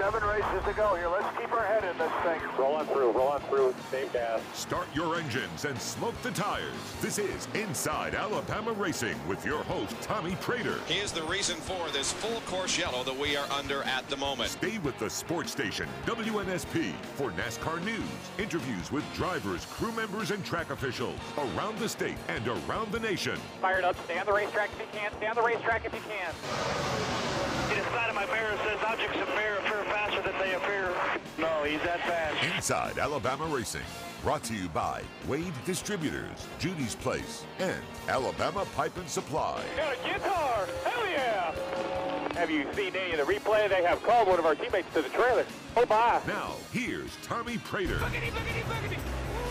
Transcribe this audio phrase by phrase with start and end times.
[0.00, 1.08] seven races to go here.
[1.08, 2.40] Let's keep our head in this thing.
[2.58, 4.40] Roll on through, roll on through, same gas.
[4.52, 6.74] Start your engines and smoke the tires.
[7.00, 10.84] This is Inside Alabama Racing with your host, Tommy Praytor.
[10.86, 14.16] He is the reason for this full course yellow that we are under at the
[14.16, 14.50] moment.
[14.50, 18.02] Stay with the sports station, WNSP, for NASCAR news,
[18.38, 23.38] interviews with drivers, crew members, and track officials around the state and around the nation.
[23.60, 23.96] Fired up.
[24.04, 25.12] Stay on the racetrack if you can.
[25.16, 26.34] Stay on the racetrack if you can.
[27.76, 29.73] Inside of my mirror says objects appear, appear
[31.36, 32.54] No, he's that fast.
[32.54, 33.82] Inside Alabama Racing.
[34.22, 39.62] Brought to you by Wade Distributors, Judy's Place, and Alabama Pipe and Supply.
[39.76, 40.68] Got a guitar!
[40.84, 41.54] Hell yeah!
[42.34, 43.68] Have you seen any of the replay?
[43.68, 45.44] They have called one of our teammates to the trailer.
[45.76, 46.22] Oh, bye.
[46.26, 47.98] Now, here's Tommy Praytor.
[47.98, 48.98] Boogity, boogity, boogity.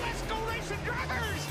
[0.01, 1.45] Let's go racing drivers!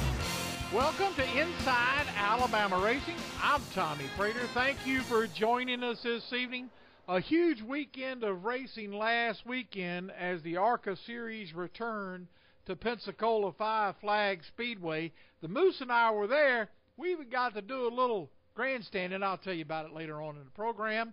[0.73, 3.16] Welcome to Inside Alabama Racing.
[3.42, 4.46] I'm Tommy Praytor.
[4.54, 6.70] Thank you for joining us this evening.
[7.09, 12.29] A huge weekend of racing last weekend as the ARCA Series returned
[12.66, 15.10] to Pensacola Five Flag Speedway.
[15.41, 16.68] The Moose and I were there.
[16.96, 19.21] We even got to do a little grandstanding.
[19.24, 21.13] I'll tell you about it later on in the program.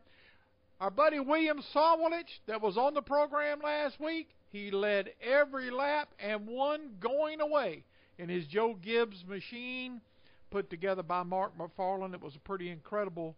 [0.79, 6.09] Our buddy William Sawalich, that was on the program last week, he led every lap
[6.19, 7.83] and won going away
[8.19, 10.01] in his Joe Gibbs machine
[10.51, 12.13] put together by Mark McFarland.
[12.13, 13.35] It was a pretty incredible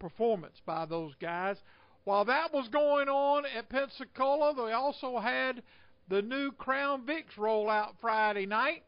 [0.00, 1.56] performance by those guys.
[2.04, 5.62] While that was going on at Pensacola, they also had
[6.08, 8.82] the new Crown Vics roll out Friday night.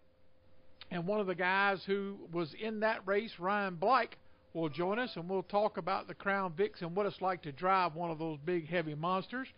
[0.90, 4.14] And one of the guys who was in that race, Ryan Bleich,
[4.54, 7.52] will join us and we'll talk about the Crown Vics and what it's like to
[7.52, 9.48] drive one of those big heavy monsters.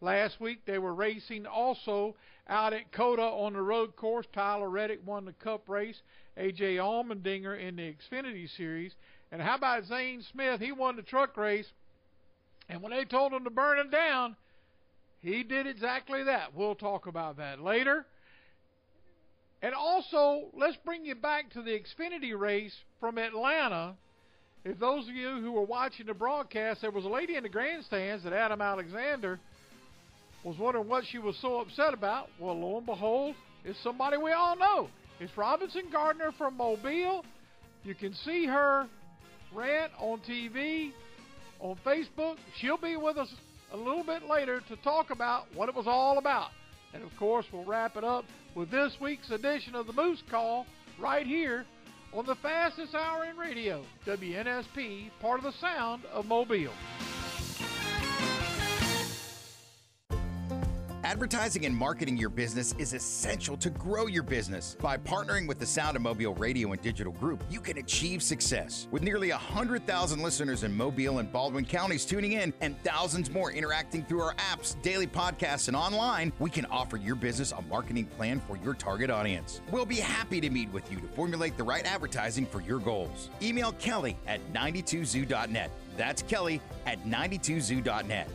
[0.00, 2.14] Last week they were racing also
[2.48, 4.26] out at COTA on the road course.
[4.32, 6.00] Tyler Reddick won the Cup race.
[6.38, 8.94] AJ Allmendinger in the Xfinity Series.
[9.30, 10.60] And how about Zane Smith?
[10.60, 11.66] He won the truck race.
[12.68, 14.36] And when they told him to burn it down,
[15.20, 16.54] he did exactly that.
[16.54, 18.06] We'll talk about that later.
[19.62, 23.96] And also, let's bring you back to the Xfinity race from Atlanta.
[24.64, 27.48] If those of you who were watching the broadcast, there was a lady in the
[27.48, 29.40] grandstands that Adam Alexander
[30.44, 32.28] was wondering what she was so upset about.
[32.38, 33.34] Well, lo and behold,
[33.64, 34.88] it's somebody we all know.
[35.20, 37.24] It's Robinson Garden from Mobile.
[37.82, 38.86] You can see her
[39.52, 40.92] rant on TV,
[41.60, 42.36] on Facebook.
[42.56, 43.32] She'll be with us
[43.72, 46.50] a little bit later to talk about what it was all about.
[46.94, 50.66] And of course, we'll wrap it up with this week's edition of the Moose Call
[50.98, 51.64] right here
[52.12, 56.72] on the fastest hour in radio, WNSP, part of the sound of Mobile.
[61.08, 64.76] Advertising and marketing your business is essential to grow your business.
[64.78, 68.88] By partnering with the Sound of Mobile Radio and Digital Group, you can achieve success.
[68.90, 74.04] With nearly 100,000 listeners in Mobile and Baldwin counties tuning in and thousands more interacting
[74.04, 78.38] through our apps, daily podcasts, and online, we can offer your business a marketing plan
[78.46, 79.62] for your target audience.
[79.70, 83.30] We'll be happy to meet with you to formulate the right advertising for your goals.
[83.40, 85.70] Email Kelly at 92zoo.net.
[85.96, 88.28] That's Kelly at 92zoo.net.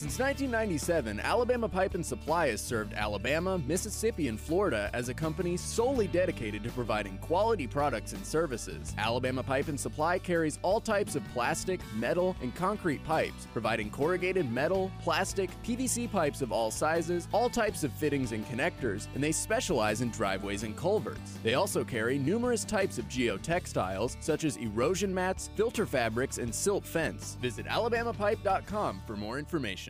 [0.00, 5.58] Since 1997, Alabama Pipe and Supply has served Alabama, Mississippi, and Florida as a company
[5.58, 8.94] solely dedicated to providing quality products and services.
[8.96, 14.50] Alabama Pipe and Supply carries all types of plastic, metal, and concrete pipes, providing corrugated
[14.50, 19.32] metal, plastic, PVC pipes of all sizes, all types of fittings and connectors, and they
[19.32, 21.36] specialize in driveways and culverts.
[21.42, 26.86] They also carry numerous types of geotextiles, such as erosion mats, filter fabrics, and silt
[26.86, 27.36] fence.
[27.42, 29.89] Visit alabamapipe.com for more information.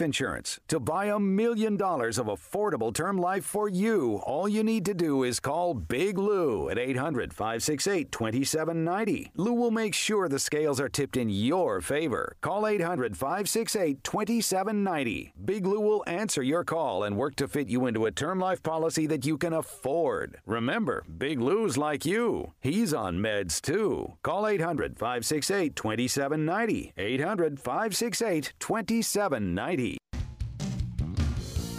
[0.01, 0.59] insurance.
[0.67, 4.93] To buy a million dollars of affordable term life for you, all you need to
[4.93, 9.31] do is call Big Lou at 800 568 2790.
[9.35, 12.35] Lou will make sure the scales are tipped in your favor.
[12.41, 15.33] Call 800 568 2790.
[15.45, 18.63] Big Lou will answer your call and work to fit you into a term life
[18.63, 20.37] policy that you can afford.
[20.45, 22.53] Remember, Big Lou's like you.
[22.59, 24.13] He's on meds too.
[24.23, 26.93] Call 800 568 2790.
[26.97, 29.90] 800 568 2790.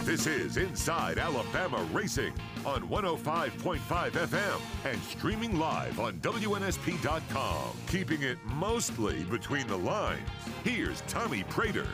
[0.05, 2.33] This is Inside Alabama Racing
[2.65, 7.77] on 105.5 FM and streaming live on WNSP.com.
[7.87, 10.27] Keeping it mostly between the lines.
[10.65, 11.87] Here's Tommy Praytor.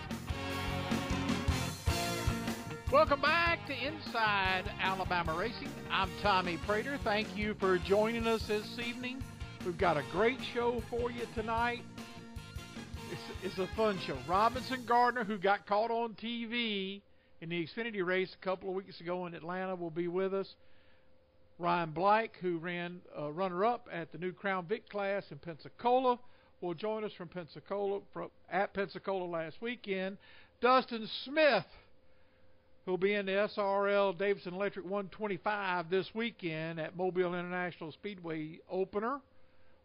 [2.91, 5.69] Welcome back to Inside Alabama Racing.
[5.91, 6.97] I'm Tommy Praytor.
[7.01, 9.23] Thank you for joining us this evening.
[9.63, 11.83] We've got a great show for you tonight.
[13.11, 14.17] It's, it's a fun show.
[14.27, 17.03] Robinson Garden, who got caught on TV
[17.41, 20.47] in the Xfinity race a couple of weeks ago in Atlanta, will be with us.
[21.57, 26.19] Ryan Bleich, who ran uh, runner-up at the new Crown Vic class in Pensacola,
[26.61, 30.17] will join us from Pensacola from, at Pensacola last weekend.
[30.61, 31.65] Dustin Smith
[32.89, 39.19] who'll be in the SRL Davidson Electric 125 this weekend at Mobile International Speedway opener.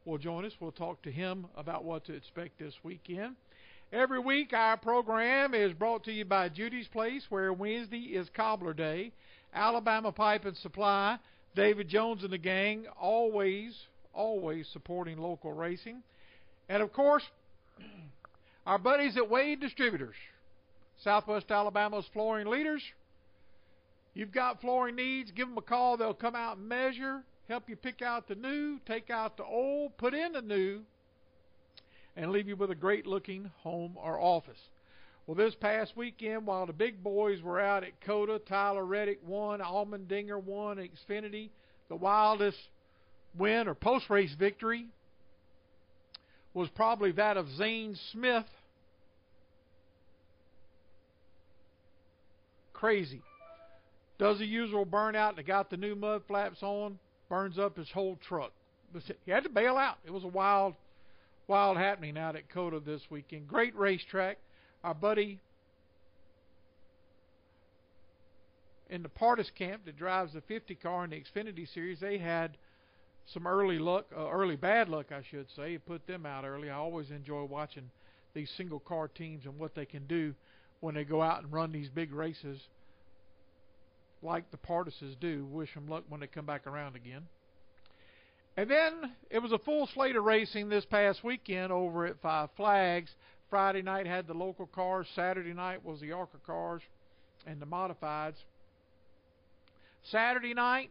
[0.07, 0.53] Will join us.
[0.59, 3.37] We'll talk to him about what to expect this weekend.
[3.93, 8.75] Every week, our program is brought to you by Judy's Place, where Wednesday is Cobbler
[8.75, 9.13] Day.
[9.55, 11.17] Alabama Pipe and Supply,
[11.55, 13.73] David Jones and the gang, always,
[14.13, 16.03] always supporting local racing.
[16.69, 17.23] And of course,
[18.67, 20.17] our buddies at Wade Distributors.
[21.03, 22.83] Southwest Alabama's flooring leaders.
[24.15, 25.97] You've got flooring needs, give them a call.
[25.97, 29.97] They'll come out and measure, help you pick out the new, take out the old,
[29.99, 30.83] put in the new,
[32.17, 34.61] and leave you with a great looking home or office.
[35.27, 39.61] Well, this past weekend, while the big boys were out at COTA, Tyler Reddick won,
[39.61, 41.49] Allmendinger won, Xfinity,
[41.89, 42.59] the wildest
[43.37, 44.87] win or post race victory
[46.53, 48.45] was probably that of Zane Smith
[52.73, 53.23] crazy.
[54.19, 58.17] Does the usual burnout and got the new mud flaps on, burns up his whole
[58.29, 58.53] truck.
[59.25, 59.97] He had to bail out.
[60.05, 60.75] It was a wild,
[61.47, 63.49] wild happening out at COTA this weekend.
[63.49, 64.39] Great racetrack.
[64.83, 65.41] Our buddy
[68.91, 72.57] in the Partis camp that drives the 50 car in the Xfinity Series, they had
[73.27, 75.75] some early luck, uh, early bad luck, I should say.
[75.75, 76.71] It put them out early.
[76.71, 77.91] I always enjoy watching
[78.35, 80.35] these single car teams and what they can do
[80.81, 82.61] when they go out and run these big races
[84.23, 85.47] like the Partises do.
[85.47, 87.23] Wish them luck when they come back around again.
[88.57, 92.51] And then it was a full slate of racing this past weekend over at Five
[92.57, 93.11] Flags.
[93.51, 95.07] Friday night had the local cars.
[95.15, 96.83] Saturday night was the ARCA cars
[97.47, 98.37] and the modifieds.
[100.05, 100.91] Saturday night,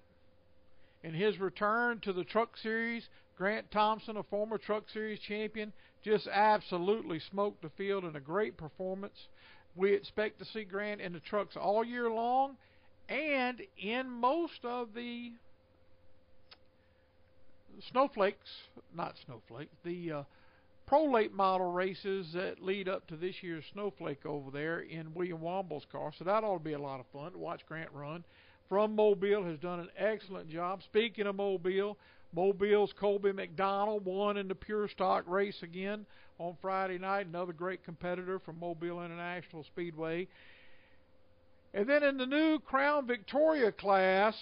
[1.04, 3.08] in his return to the Truck Series,
[3.38, 5.72] Grant Thompson, a former Truck Series champion,
[6.04, 9.28] just absolutely smoked the field in a great performance.
[9.76, 12.58] We expect to see Grant in the trucks all year long
[13.10, 15.34] and in most of the
[17.92, 18.50] snowflakes,
[18.96, 20.24] not snowflakes, the uh,
[20.86, 25.42] pro late model races that lead up to this year's snowflake over there in William
[25.42, 26.12] Womble's car.
[26.18, 28.24] So that ought to be a lot of fun to watch Grant run.
[28.70, 30.82] From Mobile has done an excellent job.
[30.84, 31.98] Speaking of Mobile,
[32.34, 36.06] Mobile's Colby McDonald won in the pure stock race again
[36.40, 37.28] on Friday night.
[37.28, 40.28] Another great competitor from Mobile International Speedway.
[41.74, 44.36] And then in the new Crown Victoria class,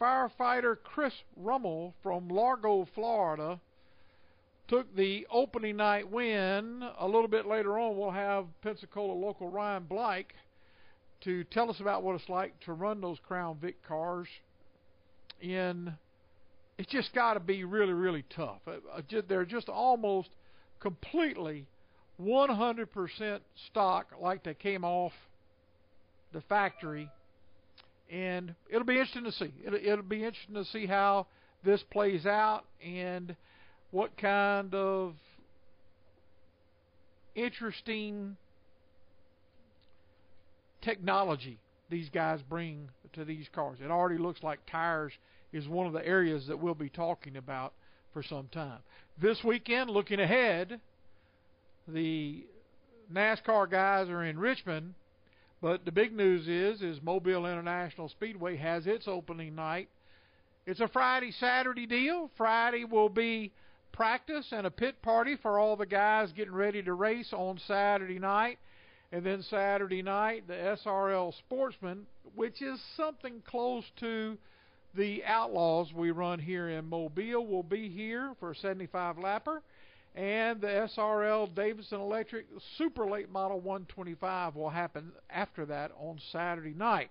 [0.00, 3.60] firefighter Chris Rummel from Largo, Florida,
[4.68, 6.82] took the opening night win.
[6.98, 10.26] A little bit later on, we'll have Pensacola local Ryan Bleich
[11.22, 14.28] to tell us about what it's like to run those Crown Vic cars
[15.40, 15.92] in
[16.78, 20.30] it's just got to be really really tough uh, they're just almost
[20.80, 21.66] completely
[22.20, 23.40] 100%
[23.70, 25.12] stock like they came off
[26.32, 27.10] the factory
[28.10, 31.26] and it'll be interesting to see it'll, it'll be interesting to see how
[31.64, 33.34] this plays out and
[33.90, 35.14] what kind of
[37.34, 38.36] interesting
[40.82, 41.58] technology
[41.90, 43.78] these guys bring to these cars.
[43.82, 45.12] It already looks like tires
[45.52, 47.72] is one of the areas that we'll be talking about
[48.12, 48.80] for some time.
[49.20, 50.80] This weekend, looking ahead,
[51.86, 52.44] the
[53.12, 54.94] NASCAR guys are in Richmond,
[55.64, 59.88] but the big news is is Mobile International Speedway has its opening night.
[60.66, 62.30] It's a Friday Saturday deal.
[62.36, 63.50] Friday will be
[63.90, 68.18] practice and a pit party for all the guys getting ready to race on Saturday
[68.18, 68.58] night.
[69.10, 72.04] And then Saturday night, the SRL Sportsman,
[72.34, 74.36] which is something close to
[74.94, 79.62] the Outlaws we run here in Mobile, will be here for a 75 lapper.
[80.14, 82.46] And the SRL Davidson Electric
[82.78, 87.10] Super Late Model 125 will happen after that on Saturday night.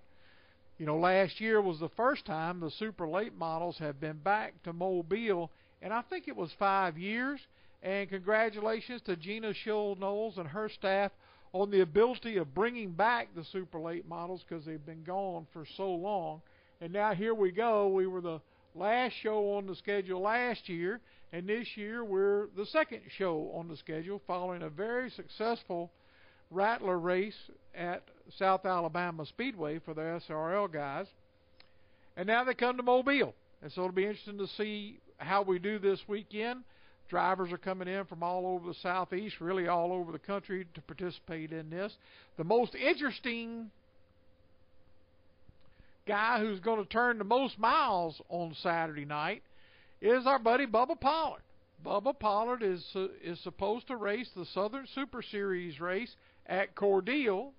[0.78, 4.60] You know, last year was the first time the super late models have been back
[4.64, 5.50] to Mobile,
[5.82, 7.40] and I think it was five years.
[7.82, 11.12] And congratulations to Gina Shull Knowles and her staff
[11.52, 15.66] on the ability of bringing back the super late models because they've been gone for
[15.76, 16.40] so long.
[16.80, 17.88] And now here we go.
[17.88, 18.40] We were the
[18.74, 21.00] last show on the schedule last year,
[21.34, 25.90] and this year we're the second show on the schedule following a very successful
[26.52, 27.34] Rattler race
[27.74, 28.04] at
[28.38, 31.06] South Alabama Speedway for the SRL guys.
[32.16, 33.34] And now they come to Mobile.
[33.62, 36.62] And so it'll be interesting to see how we do this weekend.
[37.08, 40.80] Drivers are coming in from all over the southeast, really all over the country to
[40.82, 41.92] participate in this.
[42.36, 43.72] The most interesting
[46.06, 49.42] guy who's going to turn the most miles on Saturday night
[50.04, 51.40] is our buddy Bubba Pollard.
[51.84, 56.14] Bubba Pollard is uh, is supposed to race the Southern Super Series race
[56.46, 57.52] at Cordele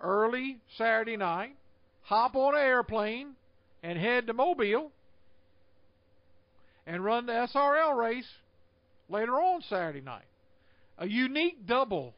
[0.00, 1.56] early Saturday night,
[2.02, 3.34] hop on an airplane,
[3.82, 4.90] and head to Mobile
[6.86, 8.28] and run the SRL race
[9.08, 10.26] later on Saturday night.
[10.98, 12.14] A unique double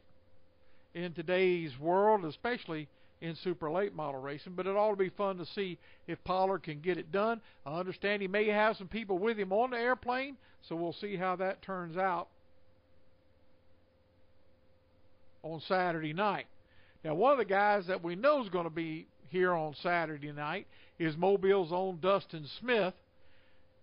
[0.93, 2.87] in today's world, especially
[3.21, 6.63] in super late model racing, but it ought to be fun to see if Pollard
[6.63, 7.41] can get it done.
[7.65, 11.17] I understand he may have some people with him on the airplane, so we'll see
[11.17, 12.29] how that turns out
[15.43, 16.47] on Saturday night.
[17.03, 20.31] Now, one of the guys that we know is going to be here on Saturday
[20.31, 22.93] night is Mobile's own Dustin Smith.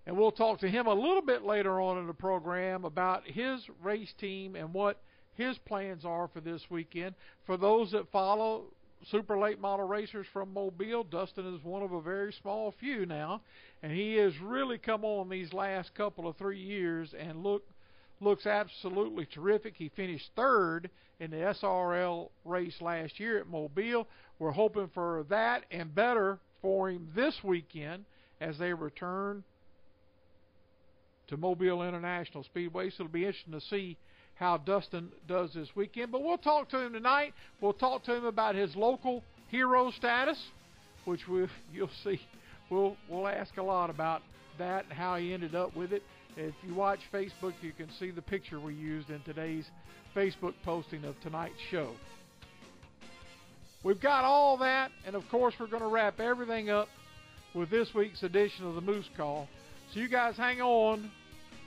[0.06, 3.60] And we'll talk to him a little bit later on in the program about his
[3.82, 5.00] race team and what
[5.34, 7.14] his plans are for this weekend.
[7.44, 8.64] For those that follow
[9.04, 13.42] super late model racers from Mobile, Dustin is one of a very small few now,
[13.82, 17.62] and he has really come on these last couple of three years and look
[18.20, 19.74] looks absolutely terrific.
[19.76, 20.88] He finished third
[21.20, 24.08] in the SRL race last year at Mobile.
[24.38, 28.06] We're hoping for that and better for him this weekend
[28.40, 29.44] as they return
[31.28, 32.90] to Mobile International Speedway.
[32.90, 33.98] So it'll be interesting to see
[34.36, 36.12] how Dustin does this weekend.
[36.12, 37.34] But we'll talk to him tonight.
[37.60, 40.38] We'll talk to him about his local hero status,
[41.04, 42.20] which we you'll see.
[42.70, 44.22] We'll we'll ask a lot about
[44.58, 46.02] that and how he ended up with it.
[46.36, 49.64] If you watch Facebook, you can see the picture we used in today's
[50.14, 51.92] Facebook posting of tonight's show.
[53.82, 56.88] We've got all that, and of course, we're going to wrap everything up
[57.54, 59.48] with this week's edition of the Moose Call.
[59.94, 61.10] So you guys hang on.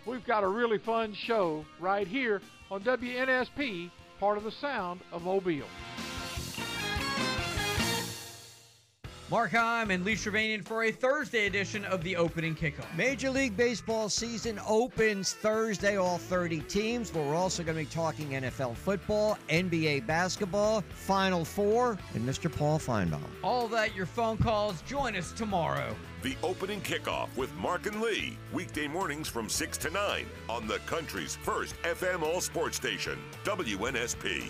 [0.05, 5.23] We've got a really fun show right here on WNSP, part of the sound of
[5.23, 5.67] Mobile.
[9.31, 12.85] Mark Heim and Lee Shervanian for a Thursday edition of the opening kickoff.
[12.97, 17.93] Major League Baseball season opens Thursday, all 30 teams, but we're also going to be
[17.93, 22.51] talking NFL football, NBA basketball, Final Four, and Mr.
[22.51, 23.21] Paul Finebaum.
[23.43, 24.81] All that your phone calls.
[24.81, 25.95] Join us tomorrow.
[26.23, 30.79] The opening kickoff with Mark and Lee, weekday mornings from 6 to 9 on the
[30.87, 34.47] country's first FM all sports station, WNSP.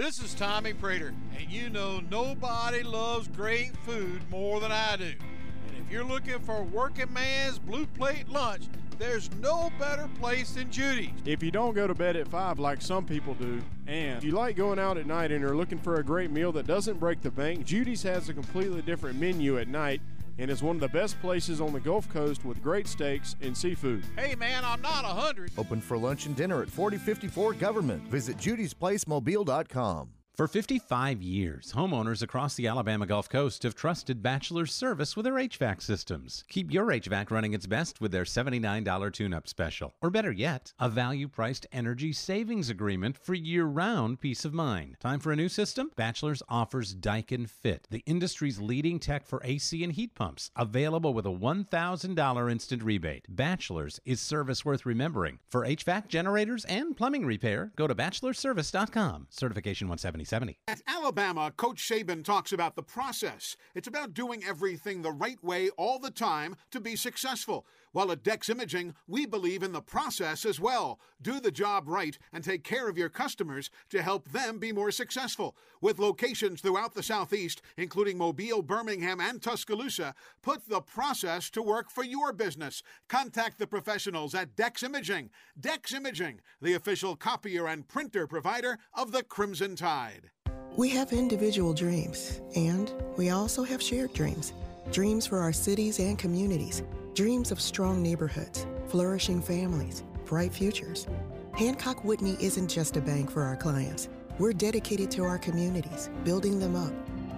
[0.00, 5.04] This is Tommy Praytor, and you know nobody loves great food more than I do.
[5.04, 8.62] And if you're looking for a working man's blue plate lunch,
[8.98, 11.10] there's no better place than Judy's.
[11.26, 14.30] If you don't go to bed at 5 like some people do, and if you
[14.30, 17.20] like going out at night and are looking for a great meal that doesn't break
[17.20, 20.00] the bank, Judy's has a completely different menu at night
[20.40, 23.56] and is one of the best places on the Gulf Coast with great steaks and
[23.56, 24.02] seafood.
[24.16, 25.52] Hey man, I'm not a hundred.
[25.56, 28.02] Open for lunch and dinner at 4054 Government.
[28.08, 30.08] Visit judysplacemobile.com.
[30.40, 35.34] For 55 years, homeowners across the Alabama Gulf Coast have trusted Bachelor's service with their
[35.34, 36.44] HVAC systems.
[36.48, 39.92] Keep your HVAC running its best with their $79 tune up special.
[40.00, 44.96] Or better yet, a value priced energy savings agreement for year round peace of mind.
[44.98, 45.90] Time for a new system?
[45.94, 51.26] Bachelor's offers Daikin Fit, the industry's leading tech for AC and heat pumps, available with
[51.26, 53.26] a $1,000 instant rebate.
[53.28, 55.38] Bachelor's is service worth remembering.
[55.50, 59.26] For HVAC generators and plumbing repair, go to bachelorservice.com.
[59.28, 59.86] Certification
[60.32, 60.54] 177.
[60.68, 63.56] At Alabama, Coach Saban talks about the process.
[63.74, 67.66] It's about doing everything the right way all the time to be successful.
[67.92, 71.00] While at Dex Imaging, we believe in the process as well.
[71.20, 74.92] Do the job right and take care of your customers to help them be more
[74.92, 75.56] successful.
[75.80, 81.90] With locations throughout the Southeast, including Mobile, Birmingham, and Tuscaloosa, put the process to work
[81.90, 82.82] for your business.
[83.08, 85.30] Contact the professionals at Dex Imaging.
[85.58, 90.30] Dex Imaging, the official copier and printer provider of the Crimson Tide.
[90.76, 94.52] We have individual dreams, and we also have shared dreams.
[94.92, 96.82] Dreams for our cities and communities.
[97.14, 101.08] Dreams of strong neighborhoods, flourishing families, bright futures.
[101.54, 104.08] Hancock Whitney isn't just a bank for our clients.
[104.38, 106.92] We're dedicated to our communities, building them up,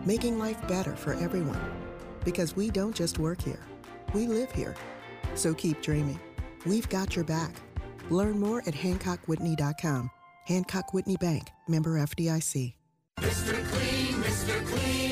[0.04, 1.60] making life better for everyone.
[2.24, 3.60] Because we don't just work here,
[4.12, 4.76] we live here.
[5.34, 6.20] So keep dreaming.
[6.66, 7.54] We've got your back.
[8.10, 10.10] Learn more at HancockWhitney.com.
[10.44, 12.74] Hancock Whitney Bank, member FDIC.
[13.18, 13.68] Mr.
[13.70, 14.66] Clean, Mr.
[14.66, 15.11] Clean.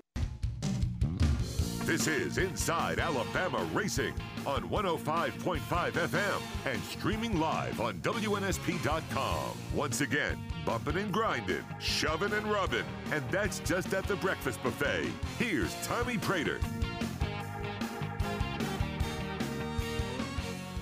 [1.91, 4.13] This is Inside Alabama Racing
[4.45, 9.57] on 105.5 FM and streaming live on WNSP.com.
[9.75, 15.11] Once again, bumping and grinding, shoving and rubbing, and that's just at the breakfast buffet.
[15.37, 16.61] Here's Tommy Praytor.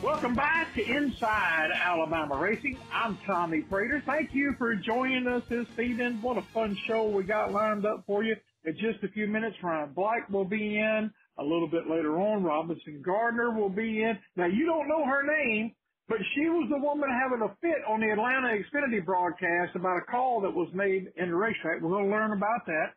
[0.04, 2.78] Welcome back to Inside Alabama Racing.
[2.94, 4.04] I'm Tommy Praytor.
[4.04, 6.22] Thank you for joining us this evening.
[6.22, 8.36] What a fun show we got lined up for you.
[8.66, 11.12] In just a few minutes, Ryan Bleich will be in.
[11.38, 14.18] A little bit later on, Robinson Garden will be in.
[14.36, 15.74] Now, you don't know her name,
[16.10, 20.12] but she was the woman having a fit on the Atlanta Xfinity broadcast about a
[20.12, 21.82] call that was made in the racetrack.
[21.82, 22.92] We're going to learn about that.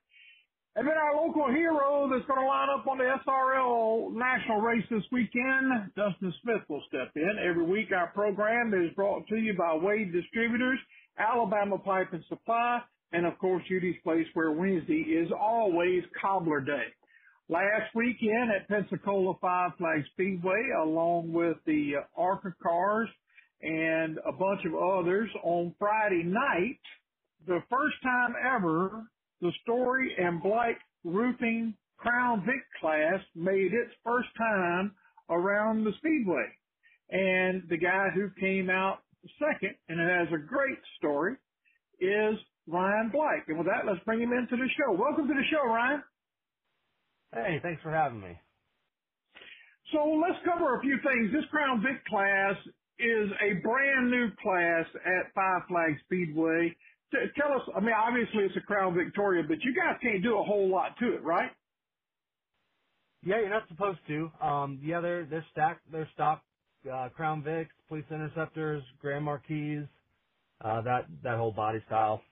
[0.74, 4.84] And then our local hero that's going to line up on the SRL national race
[4.90, 7.36] this weekend, Dustin Smith will step in.
[7.38, 10.78] Every week our program is brought to you by Wade Distributors,
[11.18, 12.80] Alabama Pipe and Supply,
[13.12, 16.86] and of course Judy's Place where Wednesday is always Cobbler Day.
[17.48, 23.08] Last weekend at Pensacola Five Flag Speedway, along with the ARCA cars
[23.60, 26.80] and a bunch of others on Friday night,
[27.46, 29.04] the first time ever
[29.40, 34.92] the Story and Blake Roofing Crown Vic class made its first time
[35.28, 36.46] around the Speedway.
[37.10, 39.00] And the guy who came out
[39.38, 41.34] second, and it has a great story,
[42.00, 43.48] is Ryan Bleich.
[43.48, 44.92] And with that, let's bring him into the show.
[44.92, 46.02] Welcome to the show, Ryan.
[47.32, 48.38] Hey, thanks for having me.
[49.92, 51.32] So let's cover a few things.
[51.32, 52.56] This Crown Vic class
[52.98, 56.76] is a brand new class at Five Flag Speedway
[57.36, 60.42] tell us, I mean, obviously it's a Crown Victoria, but you guys can't do a
[60.42, 61.50] whole lot to it, right?
[63.24, 64.30] Yeah, you're not supposed to.
[64.44, 66.42] Um, yeah, they're, they're stacked, they're stock,
[66.92, 69.86] uh, Crown Vics, Police Interceptors, Grand Marquis,
[70.64, 72.22] uh, that, that whole body style.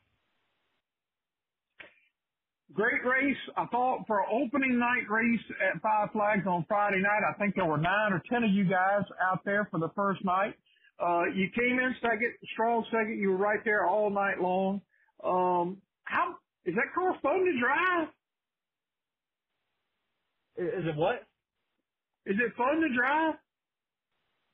[2.73, 3.37] Great race.
[3.57, 7.65] I thought for opening night race at Five Flags on Friday night, I think there
[7.67, 10.55] were nine or ten of you guys out there for the first night.
[11.03, 13.19] Uh, you came in second, strong second.
[13.21, 14.83] You were right there all night long.
[15.25, 18.09] Um, how is that car fun to drive?
[20.57, 21.27] Is it what?
[22.27, 23.35] Is it fun to drive?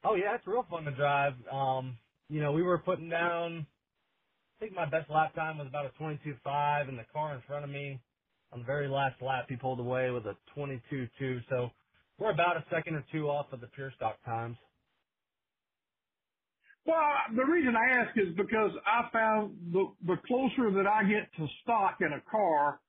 [0.05, 1.35] Oh yeah, it's real fun to drive.
[1.53, 1.99] Um,
[2.31, 3.67] you know, we were putting down.
[4.59, 7.65] I think my best lap time was about a 22.5, and the car in front
[7.65, 8.01] of me
[8.57, 11.41] on the very last lap he pulled away with a 22.2.
[11.51, 11.71] So
[12.19, 14.59] we're about a second or two off of the pure stock times.
[16.87, 21.31] Well, the reason I ask is because I found the the closer that I get
[21.39, 22.81] to stock in a car,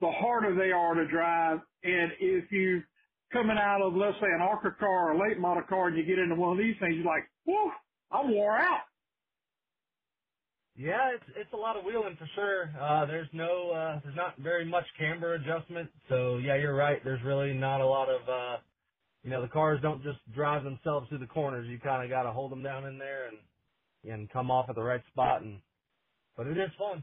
[0.00, 1.60] the harder they are to drive.
[1.84, 2.82] And if you
[3.32, 6.04] coming out of let's say an ARCA car or a late model car and you
[6.06, 7.70] get into one of these things, you're like, whoa,
[8.12, 8.84] I'm wore out.
[10.76, 12.70] Yeah, it's it's a lot of wheeling for sure.
[12.80, 15.90] Uh, there's no uh, there's not very much camber adjustment.
[16.08, 17.02] So yeah, you're right.
[17.04, 18.56] There's really not a lot of uh,
[19.22, 21.66] you know, the cars don't just drive themselves through the corners.
[21.68, 23.38] You kind of got to hold them down in there and
[24.12, 25.42] and come off at the right spot.
[25.42, 25.60] And
[26.36, 27.02] but it is fun.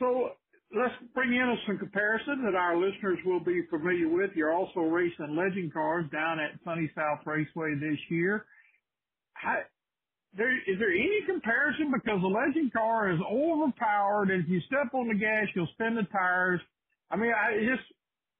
[0.00, 0.30] So
[0.76, 4.30] let's bring in some comparison that our listeners will be familiar with.
[4.34, 8.46] You're also racing legend cars down at Sunny South Raceway this year.
[9.34, 9.60] How,
[10.36, 11.92] there, is there any comparison?
[11.92, 15.94] Because the legend car is overpowered, and if you step on the gas, you'll spin
[15.96, 16.60] the tires.
[17.10, 17.88] I mean, I just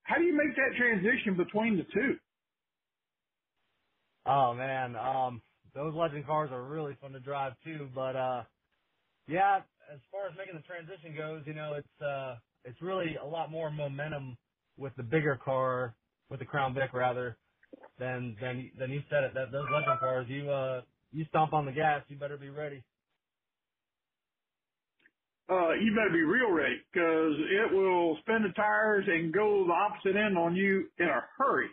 [0.03, 2.17] how do you make that transition between the two?
[4.25, 5.41] Oh man, um,
[5.73, 7.89] those legend cars are really fun to drive too.
[7.93, 8.43] But uh,
[9.27, 9.61] yeah,
[9.93, 13.51] as far as making the transition goes, you know, it's uh, it's really a lot
[13.51, 14.37] more momentum
[14.77, 15.95] with the bigger car,
[16.29, 17.37] with the Crown Vic rather,
[17.99, 19.33] than than than you said it.
[19.33, 20.81] That those legend cars, you uh,
[21.13, 22.83] you stomp on the gas, you better be ready
[25.49, 29.73] uh, you better be real ready because it will spin the tires and go the
[29.73, 31.69] opposite end on you in a hurry.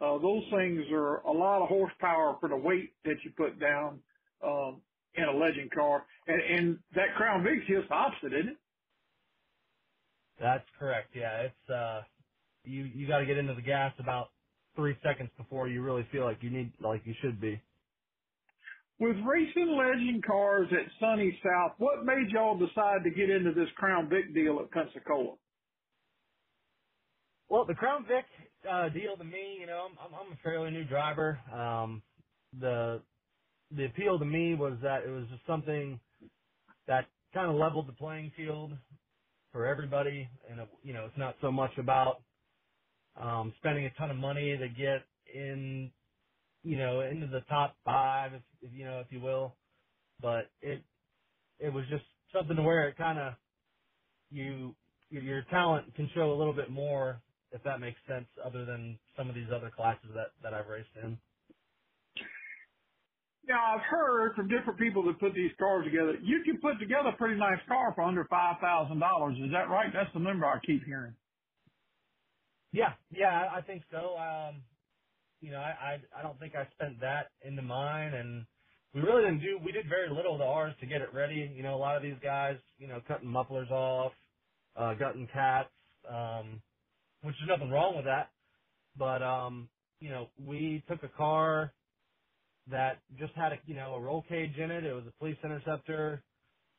[0.00, 4.00] Uh, those things are a lot of horsepower for the weight that you put down
[4.44, 4.82] um,
[5.14, 8.58] in a legend car, and, and that Crown Vic's just the opposite, isn't it?
[10.40, 11.10] That's correct.
[11.14, 12.02] Yeah, it's uh,
[12.64, 14.30] you you got to get into the gas about
[14.76, 17.60] three seconds before you really feel like you need like you should be.
[19.00, 23.68] With racing legend cars at Sunny South, what made y'all decide to get into this
[23.76, 25.36] Crown Vic deal at Pensacola?
[27.48, 28.24] Well, the Crown Vic
[28.70, 31.40] uh, deal to me, you know, I'm, I'm a fairly new driver.
[31.52, 32.02] Um,
[32.58, 33.02] the
[33.76, 36.00] the appeal to me was that it was just something
[36.86, 38.72] that kind of leveled the playing field
[39.52, 42.22] for everybody, and it, you know, it's not so much about
[43.20, 45.02] um, spending a ton of money to get
[45.34, 45.92] in,
[46.64, 49.56] you know, into the top five, if, if you know, if you will.
[50.20, 50.84] But it
[51.58, 53.34] it was just something to where it kind of
[54.30, 54.76] you
[55.10, 57.22] your talent can show a little bit more
[57.52, 60.90] if that makes sense, other than some of these other classes that that I've raced
[61.02, 61.18] in.
[63.48, 66.16] Now I've heard from different people that put these cars together.
[66.22, 69.36] You can put together a pretty nice car for under five thousand dollars.
[69.38, 69.90] Is that right?
[69.92, 71.16] That's the number I keep hearing.
[72.72, 74.16] Yeah, yeah, I think so.
[74.18, 74.64] Um,
[75.44, 78.46] you know, I, I I don't think I spent that into mine, and
[78.94, 79.60] we really didn't do.
[79.64, 81.52] We did very little to ours to get it ready.
[81.56, 84.12] You know, a lot of these guys, you know, cutting mufflers off,
[84.76, 85.70] uh, gutting cats.
[86.10, 86.62] Um,
[87.22, 88.30] which is nothing wrong with that.
[88.96, 91.74] But um, you know, we took a car
[92.68, 94.84] that just had a you know a roll cage in it.
[94.84, 96.24] It was a police interceptor.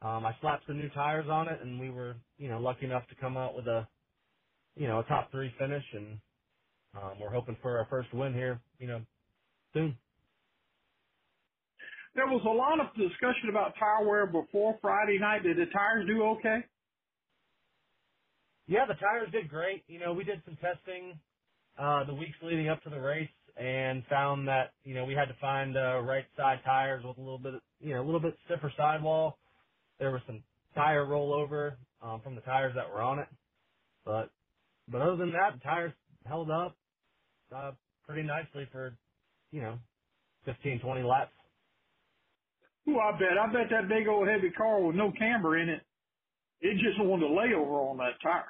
[0.01, 3.07] Um, I slapped some new tires on it, and we were you know lucky enough
[3.09, 3.87] to come out with a
[4.75, 6.19] you know a top three finish, and
[6.95, 9.01] um, we're hoping for our first win here you know
[9.73, 9.97] soon.
[12.15, 15.43] There was a lot of discussion about tire wear before Friday night.
[15.43, 16.59] Did the tires do okay?
[18.67, 19.83] Yeah, the tires did great.
[19.87, 21.19] You know, we did some testing
[21.79, 25.25] uh, the weeks leading up to the race and found that you know we had
[25.27, 28.35] to find uh, right side tires with a little bit, you know, a little bit
[28.45, 29.39] stiffer sidewall.
[29.99, 30.43] There was some
[30.75, 33.27] tire rollover um, from the tires that were on it,
[34.05, 34.31] but
[34.87, 35.93] but other than that, the tires
[36.25, 36.77] held up
[37.55, 37.71] uh,
[38.05, 38.93] pretty nicely for
[39.51, 39.79] you know
[40.45, 41.31] 15, 20 laps.
[42.89, 43.37] Ooh, I bet.
[43.39, 45.81] I bet that big old heavy car with no camber in it,
[46.61, 48.45] it just wanted to lay over on that tire.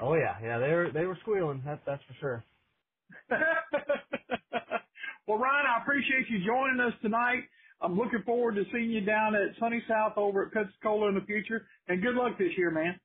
[0.00, 1.62] Oh yeah, yeah, they were they were squealing.
[1.64, 2.44] That's that's for sure.
[5.26, 7.44] well, Ryan, I appreciate you joining us tonight.
[7.80, 11.22] I'm looking forward to seeing you down at Sunny South over at Pensacola in the
[11.22, 13.00] future, and good luck this year, man.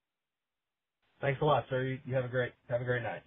[1.22, 1.84] Thanks a lot, sir.
[1.84, 3.24] You, you have a great have a great night.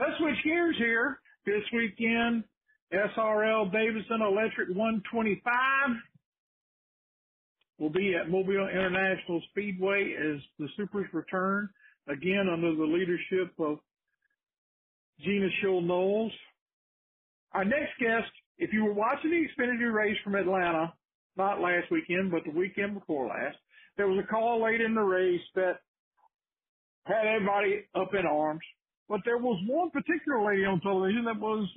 [0.00, 1.18] Let's switch gears here.
[1.44, 2.44] This weekend,
[2.92, 5.42] SRL Davidson Electric 125
[7.78, 11.68] will be at Mobile International Speedway as the Supers return
[12.06, 13.78] again under the leadership of
[15.20, 16.32] Gina Schull Knowles.
[17.52, 20.92] Our next guest, if you were watching the Xfinity race from Atlanta,
[21.36, 23.56] not last weekend, but the weekend before last,
[23.96, 25.80] there was a call late in the race that
[27.04, 28.62] had everybody up in arms.
[29.08, 31.68] But there was one particular lady on television that was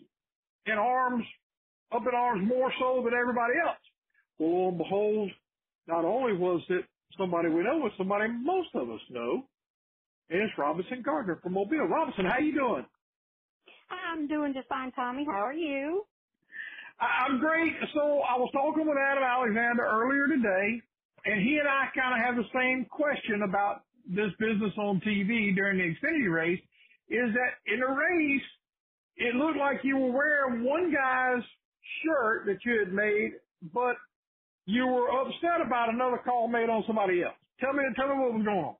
[0.65, 1.23] in arms,
[1.91, 3.79] up in arms more so than everybody else.
[4.37, 5.31] Well, lo and behold,
[5.87, 6.85] not only was it
[7.17, 9.43] somebody we know, it's somebody most of us know.
[10.29, 11.87] And it's Robinson Garden from Mobile.
[11.87, 12.85] Robinson, how you doing?
[13.91, 15.25] I'm doing just fine, Tommy.
[15.25, 16.05] How are you?
[16.99, 17.73] I'm great.
[17.93, 20.81] So I was talking with Adam Alexander earlier today,
[21.25, 25.55] and he and I kind of have the same question about this business on TV
[25.55, 26.61] during the Xfinity race.
[27.11, 28.43] Is that in a race,
[29.17, 31.43] it looked like you were wearing one guy's
[32.03, 33.33] shirt that you had made,
[33.73, 33.97] but
[34.65, 37.35] you were upset about another call made on somebody else.
[37.59, 38.75] Tell me, tell me what was going on.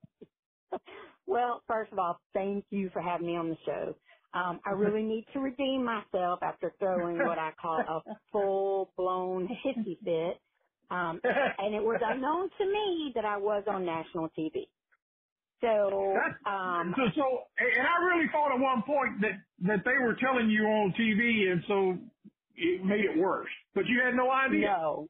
[1.28, 3.96] Well, first of all, thank you for having me on the show.
[4.34, 9.50] Um, I really need to redeem myself after throwing what I call a full blown
[9.66, 10.42] hissy fit.
[10.90, 11.22] Um,
[11.58, 14.68] and it was unknown to me that I was on national TV.
[15.62, 17.24] So, um, so, so,
[17.60, 19.34] and I really thought at one point that,
[19.68, 21.98] that they were telling you on TV and so
[22.56, 24.68] it made it worse, but you had no idea.
[24.68, 25.08] No,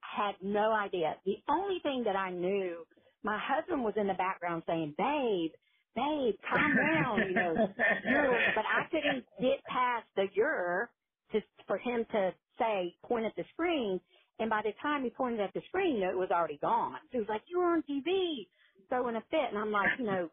[0.00, 1.16] had no idea.
[1.24, 2.86] The only thing that I knew
[3.24, 5.52] my husband was in the background saying, babe,
[5.96, 7.60] babe, calm down, you know,
[8.04, 10.90] you're, but I couldn't get past the you're
[11.32, 14.00] to, for him to say, point at the screen.
[14.38, 16.98] And by the time he pointed at the screen, you it was already gone.
[17.06, 18.48] So he was like, you're on TV,
[18.88, 19.50] throwing a fit.
[19.50, 20.30] And I'm like, you know,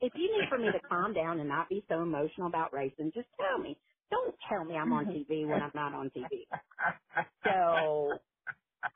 [0.00, 3.12] if you need for me to calm down and not be so emotional about racing,
[3.14, 3.78] just tell me.
[4.10, 6.46] Don't tell me I'm on TV when I'm not on TV.
[7.44, 8.20] So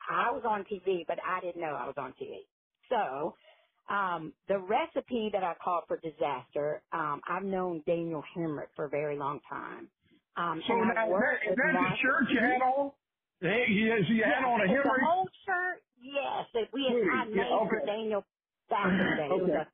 [0.08, 2.46] I was on TV, but I didn't know I was on TV.
[2.90, 3.36] So,
[3.94, 8.90] um, the recipe that I call for disaster, um, I've known Daniel Hemric for a
[8.90, 9.90] very long time.
[10.36, 12.92] Um, so now, is that, is that the shirt you had on?
[13.40, 14.84] Hey, yes, you had yeah, on a it's Hemric?
[14.84, 16.46] The whole shirt, yes.
[16.72, 17.82] We had, I Yeah, made for.
[17.86, 18.24] Daniel
[18.70, 19.34] the day.
[19.38, 19.64] It was Okay.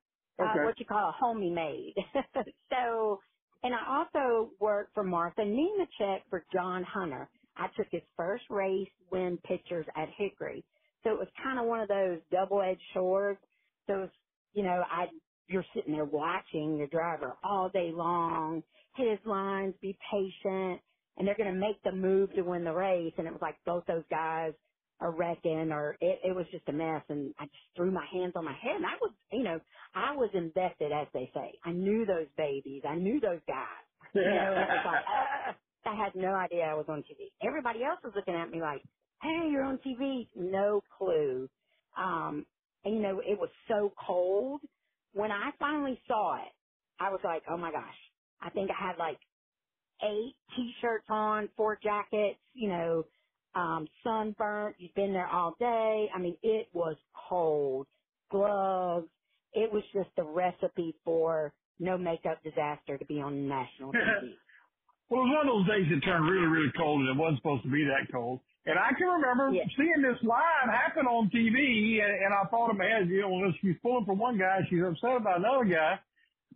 [0.40, 1.94] uh, what you call a homie made.
[2.70, 3.20] so,
[3.64, 7.30] and I also worked for Martha Nemechek for John Hunter.
[7.56, 10.64] I took his first race win pictures at Hickory.
[11.04, 13.40] So it was kind of one of those double-edged swords.
[13.88, 14.10] So it was,
[14.54, 15.06] you know, I,
[15.48, 18.62] you're sitting there watching your driver all day long,
[18.96, 20.82] hit his lines, be patient,
[21.18, 23.14] and they're going to make the move to win the race.
[23.18, 24.52] And it was like both those guys
[25.00, 27.02] are wrecking or it, it was just a mess.
[27.08, 29.60] And I just threw my hands on my head and I was, you know,
[29.94, 31.58] I was invested as they say.
[31.64, 32.82] I knew those babies.
[32.88, 33.84] I knew those guys.
[34.14, 35.56] You know, and it was like, ah,
[35.86, 37.32] I had no idea I was on TV.
[37.46, 38.82] Everybody else was looking at me like,
[39.22, 40.28] hey, you're on TV.
[40.34, 41.48] No clue.
[41.96, 42.46] Um,
[42.84, 44.62] and you know, it was so cold.
[45.12, 46.52] When I finally saw it,
[47.00, 47.96] I was like, oh my gosh.
[48.40, 49.18] I think I had like
[50.02, 53.04] eight t-shirts on, four jackets, you know,
[53.56, 54.76] um, sunburnt.
[54.78, 56.08] You've been there all day.
[56.14, 56.96] I mean, it was
[57.28, 57.86] cold.
[58.30, 59.08] Gloves.
[59.54, 64.34] It was just the recipe for no makeup disaster to be on national TV.
[65.08, 67.38] Well, it was one of those days that turned really, really cold, and it wasn't
[67.38, 68.40] supposed to be that cold.
[68.66, 69.62] And I can remember Yeah.
[69.76, 73.30] seeing this line happen on TV, and, and I thought in my head, you know,
[73.30, 75.98] well, she's pulling for one guy, she's upset about another guy.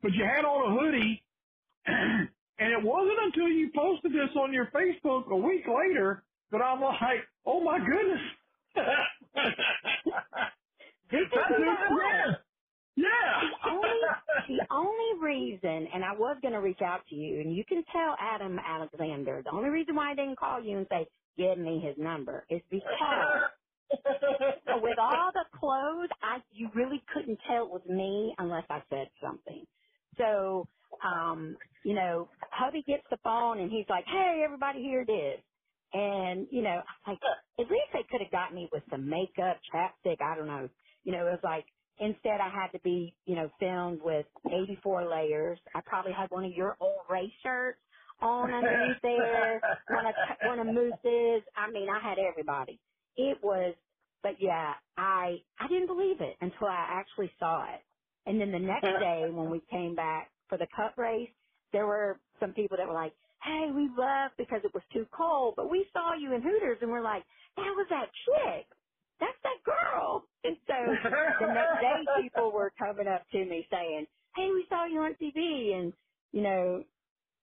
[0.02, 1.22] But you had on a hoodie,
[1.86, 6.80] and it wasn't until you posted this on your Facebook a week later that I'm
[6.82, 8.22] like, oh my goodness.
[11.10, 12.30] This is That's who who I it was.
[12.30, 12.36] is.
[12.96, 13.40] Yeah.
[13.40, 14.08] The only,
[14.48, 17.84] the only reason, and I was going to reach out to you, and you can
[17.92, 21.80] tell Adam Alexander, the only reason why I didn't call you and say, give me
[21.80, 23.44] his number is because
[23.92, 29.10] with all the clothes, I, you really couldn't tell it was me unless I said
[29.22, 29.66] something.
[30.18, 30.68] So,
[31.04, 35.44] um, you know, hubby gets the phone and he's like, hey, everybody, here it is.
[35.94, 37.20] And, you know, I'm like,
[37.58, 40.68] at least they could have got me with some makeup, chapstick, I don't know.
[41.04, 41.66] You know, it was like,
[42.00, 45.58] instead I had to be, you know, filmed with 84 layers.
[45.74, 47.80] I probably had one of your old race shirts
[48.20, 51.42] on underneath there, one of, one of Moose's.
[51.56, 52.80] I mean, I had everybody.
[53.16, 53.74] It was,
[54.22, 57.82] but yeah, I, I didn't believe it until I actually saw it.
[58.26, 61.30] And then the next day when we came back for the cup race,
[61.72, 65.54] there were some people that were like, hey, we left because it was too cold,
[65.56, 67.24] but we saw you in Hooters and we're like,
[67.56, 68.66] that was that chick.
[69.20, 70.28] That's that girl.
[70.44, 71.00] And so
[71.40, 75.14] the next day people were coming up to me saying, hey, we saw you on
[75.16, 75.94] TV and,
[76.32, 76.84] you know,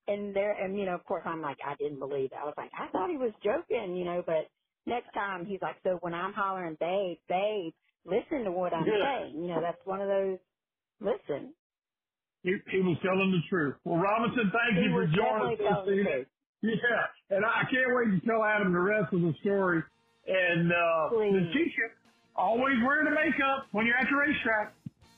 [0.08, 2.40] and there, and you know, of course I'm like, I didn't believe it.
[2.40, 4.50] I was like, I thought he was joking, you know, but
[4.86, 7.74] next time he's like, so when I'm hollering, babe, babe,
[8.06, 9.04] listen to what I'm Yeah.
[9.04, 9.36] saying.
[9.42, 10.40] You know, that's one of those,
[11.02, 11.56] listen.
[12.44, 13.76] He, he was telling the truth.
[13.84, 16.26] Well, Robinson, thank He you for joining us definitely telling this the evening.
[16.62, 19.84] Yeah, and I can't wait to tell Adam the rest of the story.
[20.28, 21.34] And uh, Please.
[21.34, 21.88] Letitia,
[22.36, 24.74] always wearing the makeup when you're at the racetrack.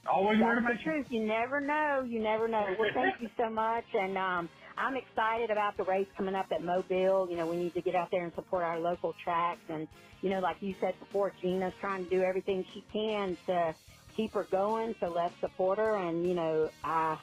[0.09, 1.09] Always wearing That's the the makeup.
[1.09, 1.21] truth.
[1.21, 2.03] You never know.
[2.07, 2.65] You never know.
[2.79, 3.85] Well, thank you so much.
[3.93, 7.27] And um, I'm excited about the race coming up at Mobile.
[7.29, 9.61] You know, we need to get out there and support our local tracks.
[9.69, 9.87] And,
[10.21, 13.75] you know, like you said before, Gina's trying to do everything she can to
[14.19, 14.93] keep her going.
[14.99, 15.95] So let's support her.
[15.95, 17.17] And, you know, I,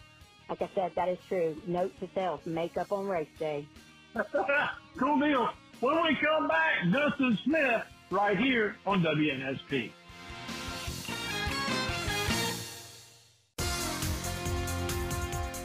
[0.48, 1.54] like I said, that is true.
[1.66, 3.66] Note to self, make up on race day.
[4.96, 5.50] cool deal.
[5.80, 9.90] When we come back, Dustin Smith right here on WNSP.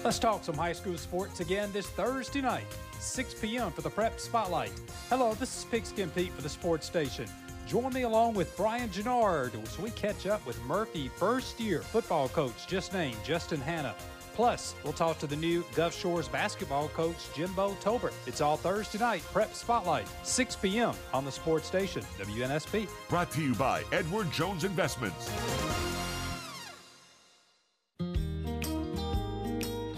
[0.03, 2.65] Let's talk some high school sports again this Thursday night,
[2.99, 3.71] 6 p.m.
[3.71, 4.73] for the Prep Spotlight.
[5.09, 7.27] Hello, this is Pigskin Pete for the Sports Station.
[7.71, 12.27] Join me along with Brian Gennard as we catch up with Murphy first year football
[12.27, 13.95] coach just named Justin Hanna.
[14.33, 18.11] Plus, we'll talk to the new Gulf Shores basketball coach Jimbo Tolbert.
[18.27, 20.93] It's all Thursday night, Prep Spotlight, 6 p.m.
[21.13, 22.89] on the Sports Station, WNSP.
[23.07, 25.31] Brought to you by Edward Jones Investments.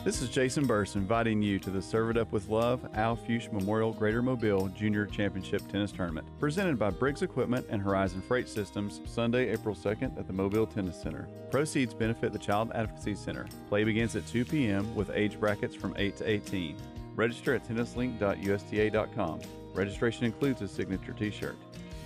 [0.03, 3.49] This is Jason Burse inviting you to the Serve It Up with Love Al Fuchs
[3.53, 8.99] Memorial Greater Mobile Junior Championship Tennis Tournament, presented by Briggs Equipment and Horizon Freight Systems,
[9.05, 11.29] Sunday, April 2nd at the Mobile Tennis Center.
[11.49, 13.47] Proceeds benefit the Child Advocacy Center.
[13.69, 14.93] Play begins at 2 p.m.
[14.93, 16.75] with age brackets from 8 to 18.
[17.15, 19.39] Register at tennislink.usta.com.
[19.73, 21.55] Registration includes a signature t-shirt.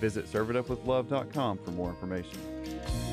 [0.00, 3.07] Visit serveitupwithlove.com for more information.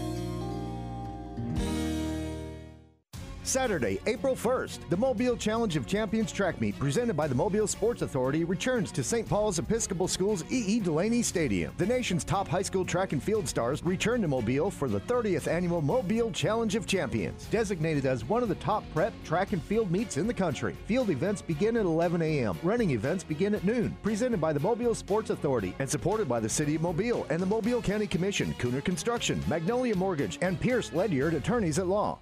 [3.45, 8.01] Saturday, April 1st, the Mobile Challenge of Champions track meet presented by the Mobile Sports
[8.01, 9.29] Authority returns to St.
[9.29, 10.79] Paul's Episcopal School's E.E.
[10.79, 11.71] Delaney Stadium.
[11.77, 15.47] The nation's top high school track and field stars return to Mobile for the 30th
[15.47, 19.91] annual Mobile Challenge of Champions, designated as one of the top prep track and field
[19.91, 20.75] meets in the country.
[20.88, 22.58] Field events begin at 11 a.m.
[22.63, 23.95] Running events begin at noon.
[24.01, 27.45] Presented by the Mobile Sports Authority and supported by the City of Mobile and the
[27.45, 32.19] Mobile County Commission, Cooner Construction, Magnolia Mortgage, and Pierce Ledyard Attorneys at Law.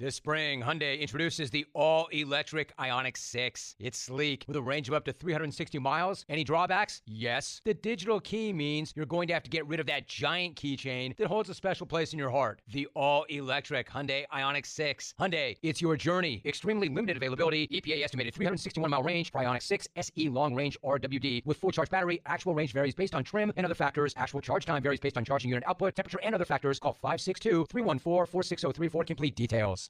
[0.00, 3.76] This spring, Hyundai introduces the all-electric Ioniq 6.
[3.78, 6.24] It's sleek with a range of up to 360 miles.
[6.26, 7.02] Any drawbacks?
[7.04, 7.60] Yes.
[7.66, 11.14] The digital key means you're going to have to get rid of that giant keychain
[11.18, 12.62] that holds a special place in your heart.
[12.72, 15.12] The all-electric Hyundai Ioniq 6.
[15.20, 16.40] Hyundai, it's your journey.
[16.46, 17.68] Extremely limited availability.
[17.68, 21.90] EPA estimated 361 mile range for Ioniq 6 SE long range RWD with full charge
[21.90, 22.22] battery.
[22.24, 24.14] Actual range varies based on trim and other factors.
[24.16, 26.80] Actual charge time varies based on charging unit output, temperature, and other factors.
[26.80, 29.89] Call 562-314-4603 for complete details.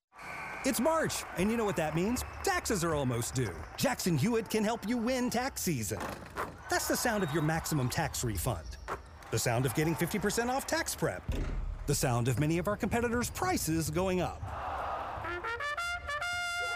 [0.66, 2.22] It's March, and you know what that means?
[2.44, 3.54] Taxes are almost due.
[3.78, 5.98] Jackson Hewitt can help you win tax season.
[6.68, 8.76] That's the sound of your maximum tax refund.
[9.30, 11.22] The sound of getting 50% off tax prep.
[11.86, 14.42] The sound of many of our competitors' prices going up.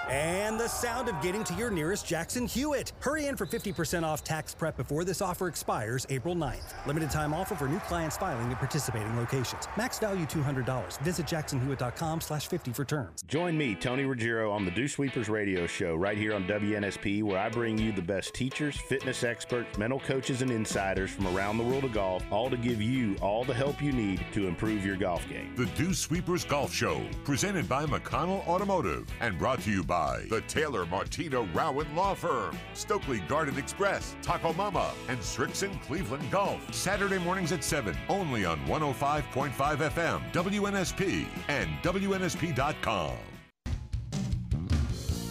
[0.08, 2.92] And the sound of getting to your nearest Jackson Hewitt.
[3.00, 6.86] Hurry in for 50% off tax prep before this offer expires April 9th.
[6.86, 9.66] Limited time offer for new clients filing at participating locations.
[9.78, 11.00] Max value $200.
[11.00, 13.22] Visit jacksonhewitt.com slash 50 for terms.
[13.28, 17.38] Join me, Tony Ruggiero, on the Dew Sweepers radio show right here on WNSP, where
[17.38, 21.64] I bring you the best teachers, fitness experts, mental coaches, and insiders from around the
[21.64, 24.96] world of golf, all to give you all the help you need to improve your
[24.96, 25.54] golf game.
[25.56, 29.93] The Dew Sweepers Golf Show, presented by McConnell Automotive and brought to you by
[30.28, 36.72] the Taylor Martino Rowan Law Firm, Stokely Garden Express, Taco Mama, and Srixon Cleveland Golf.
[36.74, 43.16] Saturday mornings at 7, only on 105.5 FM, WNSP, and WNSP.com.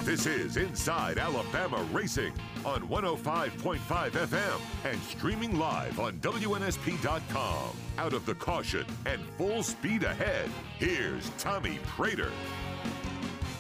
[0.04, 2.34] This is Inside Alabama Racing
[2.66, 7.78] on 105.5 FM and streaming live on WNSP.com.
[7.98, 12.32] Out of the caution and full speed ahead, here's Tommy Praytor.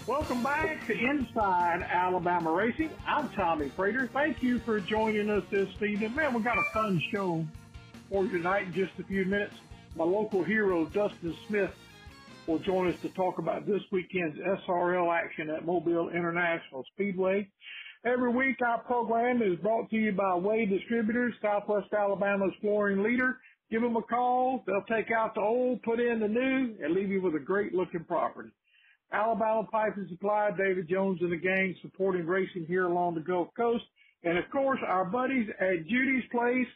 [0.05, 2.89] Welcome back to Inside Alabama Racing.
[3.07, 4.09] I'm Tommy Praytor.
[4.09, 6.13] Thank you for joining us this evening.
[6.13, 7.47] Man, we got a fun show
[8.09, 9.53] for you tonight in just a few minutes.
[9.95, 11.71] My local hero, Dustin Smith,
[12.47, 14.37] will join us to talk about this weekend's
[14.67, 17.49] SRL action at Mobile International Speedway.
[18.05, 23.37] Every week, our program is brought to you by Wade Distributors, Southwest Alabama's flooring leader.
[23.71, 24.65] Give them a call.
[24.67, 27.73] They'll take out the old, put in the new, and leave you with a great
[27.73, 28.49] looking property.
[29.13, 33.49] Alabama Pipe and Supply, David Jones and the gang supporting racing here along the Gulf
[33.56, 33.84] Coast.
[34.23, 36.67] And of course, our buddies at Judy's Place,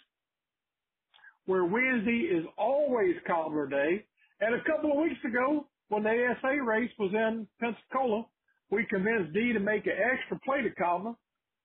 [1.45, 4.05] where Wednesday is always Cobbler Day.
[4.39, 8.25] And a couple of weeks ago, when the ASA race was in Pensacola,
[8.69, 11.15] we convinced Dee to make an extra plate of cobbler.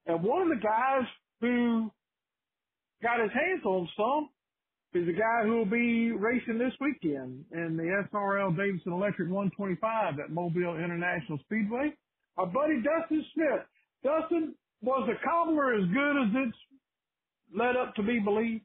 [0.07, 1.07] And one of the guys
[1.41, 1.91] who
[3.03, 4.29] got his hands on some
[4.95, 10.21] is a guy who will be racing this weekend in the SRL Davidson Electric 125
[10.21, 11.93] at Mobile International Speedway.
[12.37, 13.65] Our buddy Dustin Smith.
[14.05, 16.59] Dustin, was the cobbler as good as it's
[17.55, 18.65] led up to be believed?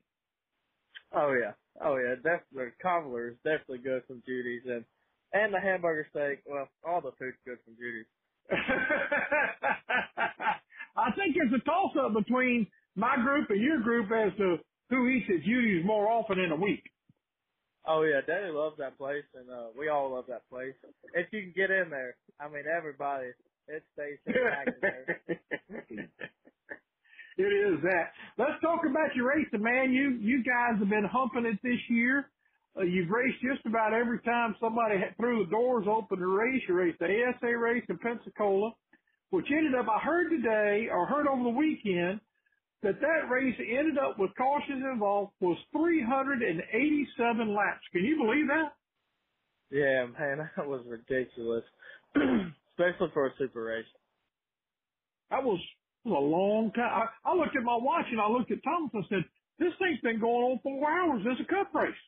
[1.14, 2.74] Oh yeah, oh yeah, definitely.
[2.82, 4.84] Cobbler is definitely good from Judy's, and
[5.34, 6.40] and the hamburger steak.
[6.46, 8.06] Well, all the food's good from Judy's.
[10.98, 14.58] I think it's a toss up between my group and your group as to
[14.90, 16.84] who eats at Judy's more often in a week.
[17.86, 20.74] Oh yeah, Daddy loves that place, and uh, we all love that place.
[21.14, 23.28] If you can get in there, I mean everybody,
[23.68, 25.22] it stays packed there.
[27.38, 28.12] it is that.
[28.38, 29.94] Let's talk about your racing, man.
[29.94, 32.30] You you guys have been humping it this year.
[32.78, 36.62] Uh, you've raced just about every time somebody threw the doors open to race.
[36.68, 38.72] You raced the ASA race in Pensacola,
[39.32, 42.20] which ended up, I heard today or heard over the weekend,
[42.84, 47.86] that that race ended up with cautions involved was 387 laps.
[47.94, 48.74] Can you believe that?
[49.72, 51.64] Yeah, man, that was ridiculous,
[52.16, 53.86] especially for a super race.
[55.32, 55.60] That was,
[56.06, 57.10] was a long time.
[57.26, 59.26] I, I looked at my watch and I looked at Thomas and said,
[59.60, 61.24] "This thing's been going on four hours.
[61.26, 62.02] It's a cup race."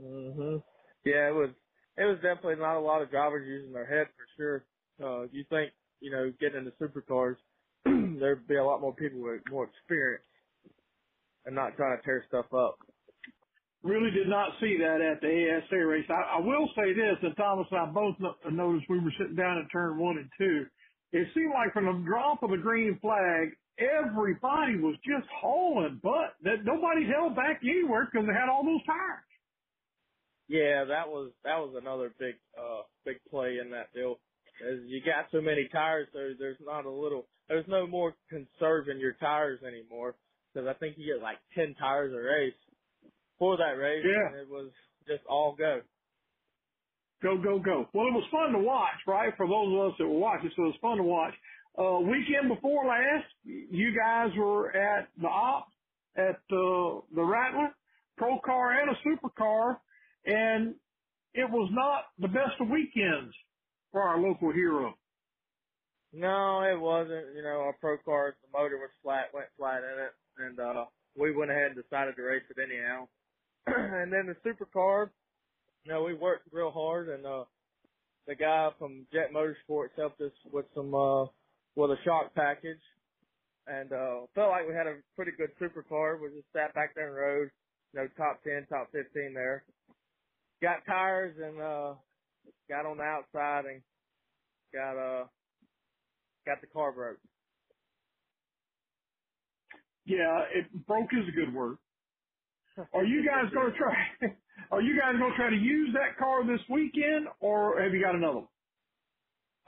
[0.00, 0.62] Mhm.
[1.04, 1.50] Yeah, it was.
[1.96, 4.66] It was definitely not a lot of drivers using their head for sure.
[5.02, 7.36] Uh, you think, you know, getting into supercars,
[8.18, 10.24] there'd be a lot more people with more experience
[11.44, 12.78] and not trying to tear stuff up.
[13.82, 16.06] Really did not see that at the ASA race.
[16.10, 18.16] I, I will say this, and Thomas and I both
[18.50, 20.66] noticed we were sitting down at turn one and two.
[21.12, 26.34] It seemed like from the drop of the green flag, everybody was just hauling butt.
[26.42, 29.22] That nobody held back anywhere because they had all those tires.
[30.48, 34.18] Yeah, that was that was another big uh big play in that deal.
[34.66, 38.98] As you got so many tires, so there's not a little there's no more conserving
[38.98, 40.14] your tires anymore
[40.52, 42.54] because I think you get like 10 tires a race
[43.38, 44.04] for that race.
[44.04, 44.28] Yeah.
[44.28, 44.70] And it was
[45.06, 45.80] just all go.
[47.22, 47.88] Go, go, go.
[47.92, 49.32] Well, it was fun to watch, right?
[49.36, 51.34] For those of us that were watching, so it was fun to watch.
[51.78, 55.68] Uh, weekend before last, you guys were at the Opp
[56.16, 57.74] at uh, the Rattler,
[58.16, 59.76] pro car and a supercar,
[60.24, 60.74] and
[61.34, 63.34] it was not the best of weekends
[63.92, 64.94] for our local hero?
[66.12, 67.34] No, it wasn't.
[67.34, 70.84] You know, our pro car, the motor was flat, went flat in it, and uh,
[71.18, 73.08] we went ahead and decided to race it anyhow.
[73.66, 75.10] and then the supercar,
[75.84, 77.44] you know, we worked real hard, and uh,
[78.26, 81.24] the guy from Jet Motorsports helped us with some uh,
[81.74, 82.80] with a shock package,
[83.66, 86.20] and uh, felt like we had a pretty good supercar.
[86.20, 87.50] We just sat back there and rode,
[87.92, 89.64] you know, top ten, top fifteen there.
[90.62, 91.94] Got tires and uh,
[92.68, 93.82] got on the outside and
[94.72, 95.26] got uh
[96.46, 97.18] got the car broke.
[100.06, 101.78] Yeah, it broke is a good word.
[102.94, 103.96] Are you guys going to try?
[104.72, 108.02] Are you guys going to try to use that car this weekend, or have you
[108.02, 108.48] got another one?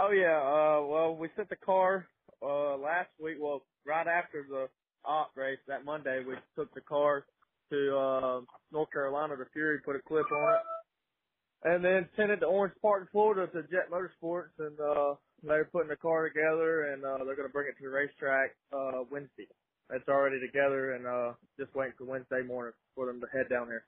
[0.00, 2.08] Oh yeah, uh, well we sent the car
[2.42, 3.38] uh last week.
[3.40, 4.68] Well, right after the
[5.04, 7.26] Opp race that Monday, we took the car
[7.70, 10.62] to uh North Carolina to Fury, put a clip on it,
[11.74, 15.88] and then sent it to Orange Park, Florida, to Jet Motorsports, and uh they're putting
[15.88, 19.48] the car together, and uh they're going to bring it to the racetrack uh Wednesday.
[19.90, 23.68] It's already together, and uh just waiting for Wednesday morning for them to head down
[23.68, 23.84] there.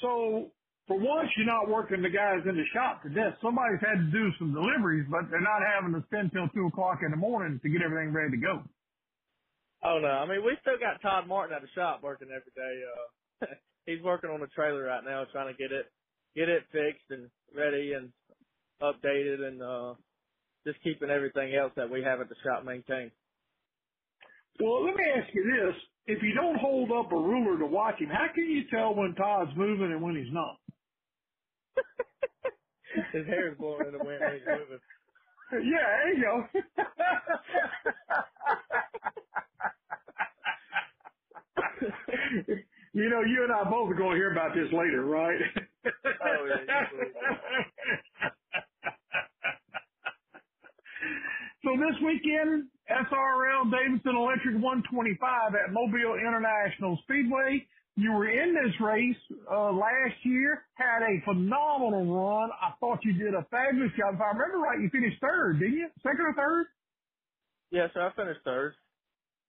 [0.00, 0.50] So
[0.86, 3.38] for once, you're not working the guys in the shop to death.
[3.40, 7.00] Somebody's had to do some deliveries, but they're not having to spend till two o'clock
[7.04, 8.62] in the morning to get everything ready to go.
[9.84, 12.74] Oh no, I mean we still got Todd Martin at the shop working every day.
[12.86, 13.46] Uh,
[13.86, 15.86] he's working on the trailer right now, trying to get it
[16.34, 18.10] get it fixed and ready and
[18.82, 19.94] updated, and uh,
[20.66, 23.12] just keeping everything else that we have at the shop maintained.
[24.60, 25.74] Well, let me ask you this.
[26.06, 29.14] If you don't hold up a ruler to watch him, how can you tell when
[29.14, 30.58] Todd's moving and when he's not?
[33.12, 34.80] His hair is blowing in the wind when he's moving.
[35.52, 36.46] Yeah, there you go.
[42.94, 45.38] you know, you and I both are going to hear about this later, right?
[45.86, 46.88] Oh yeah.
[51.62, 57.62] So this weekend, SRL Davidson Electric 125 at Mobile International Speedway.
[57.94, 62.50] You were in this race uh, last year, had a phenomenal run.
[62.58, 64.18] I thought you did a fabulous job.
[64.18, 65.88] If I remember right, you finished third, didn't you?
[66.02, 66.66] Second or third?
[67.70, 68.74] Yes, I finished third.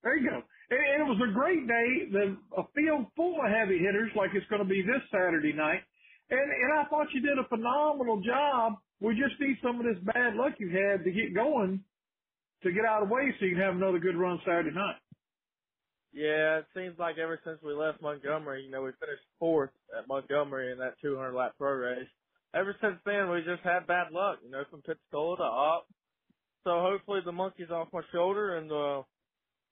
[0.04, 0.38] There you go.
[0.38, 2.14] And, and it was a great day.
[2.14, 5.82] The a field full of heavy hitters, like it's going to be this Saturday night.
[6.30, 8.78] And and I thought you did a phenomenal job.
[9.02, 11.82] We just need some of this bad luck you had to get going,
[12.64, 14.96] to get out of the way, so you can have another good run Saturday night.
[16.14, 20.08] Yeah, it seems like ever since we left Montgomery, you know, we finished fourth at
[20.08, 22.08] Montgomery in that 200 lap pro race.
[22.54, 25.88] Ever since then, we just had bad luck, you know, from Pensacola to Opp.
[26.64, 29.04] So hopefully the monkey's off my shoulder and, uh,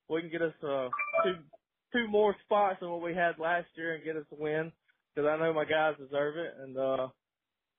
[0.10, 0.90] we can get us, uh,
[1.24, 1.36] two,
[1.94, 4.72] two more spots than what we had last year and get us a win.
[5.16, 7.08] Cause I know my guys deserve it and, uh,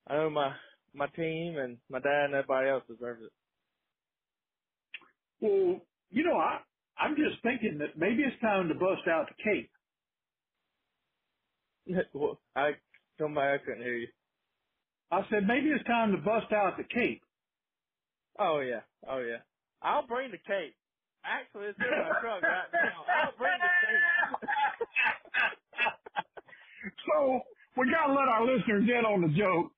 [0.06, 0.54] I know my,
[0.94, 3.32] my team and my dad and everybody else deserves it.
[5.42, 6.60] Well, you know, I
[6.98, 9.70] I'm just thinking that maybe it's time to bust out the cape.
[12.14, 12.72] well, I,
[13.20, 14.08] somebody, I couldn't hear you.
[15.10, 17.22] I said maybe it's time to bust out the cape.
[18.38, 19.38] Oh yeah, oh yeah.
[19.82, 20.76] I'll bring the cape.
[21.24, 23.04] Actually, it's in my truck right now.
[23.24, 24.50] I'll bring the cape.
[27.06, 27.40] So
[27.76, 29.72] we gotta let our listeners in on the joke.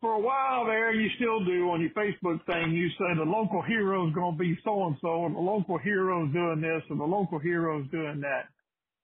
[0.00, 2.72] For a while there, you still do on your Facebook thing.
[2.72, 6.60] You say the local hero's gonna be so and so, and the local hero's doing
[6.60, 8.46] this, and the local hero's doing that.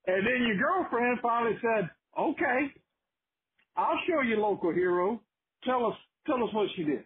[0.07, 2.73] And then your girlfriend finally said, "Okay,
[3.77, 5.21] I'll show you local hero.
[5.65, 7.05] Tell us, tell us what she did."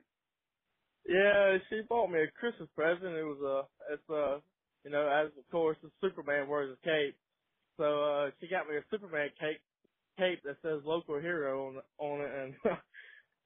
[1.09, 3.16] Yeah, she bought me a Christmas present.
[3.16, 4.43] It was a, it's a,
[4.84, 7.16] you know, as of course the Superman wears a cape.
[7.78, 9.62] So, uh, she got me a Superman cape,
[10.18, 12.55] cape that says local hero on, on it and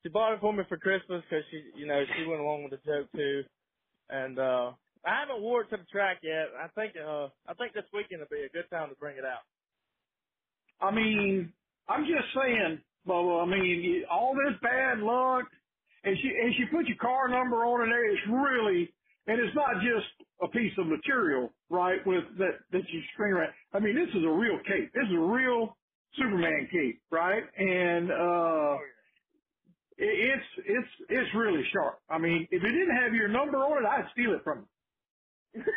[0.02, 2.72] she bought it for me for Christmas because she, you know, she went along with
[2.72, 3.44] the joke too.
[4.10, 4.72] And, uh,
[5.04, 6.48] I haven't wore it to the track yet.
[6.58, 9.24] I think, uh, I think this weekend will be a good time to bring it
[9.24, 9.42] out.
[10.80, 11.52] I mean,
[11.88, 13.42] I'm just saying, Bubba.
[13.42, 15.46] I mean, all this bad luck,
[16.04, 17.90] and she and she put your car number on it.
[17.90, 18.92] There, it's really,
[19.26, 22.04] and it's not just a piece of material, right?
[22.06, 23.52] With that that you string around.
[23.72, 24.92] I mean, this is a real cape.
[24.94, 25.76] This is a real
[26.16, 27.42] Superman cape, right?
[27.56, 29.01] And uh, it,
[30.06, 32.00] it's it's it's really sharp.
[32.08, 34.68] I mean, if it didn't have your number on it, I'd steal it from
[35.54, 35.64] you.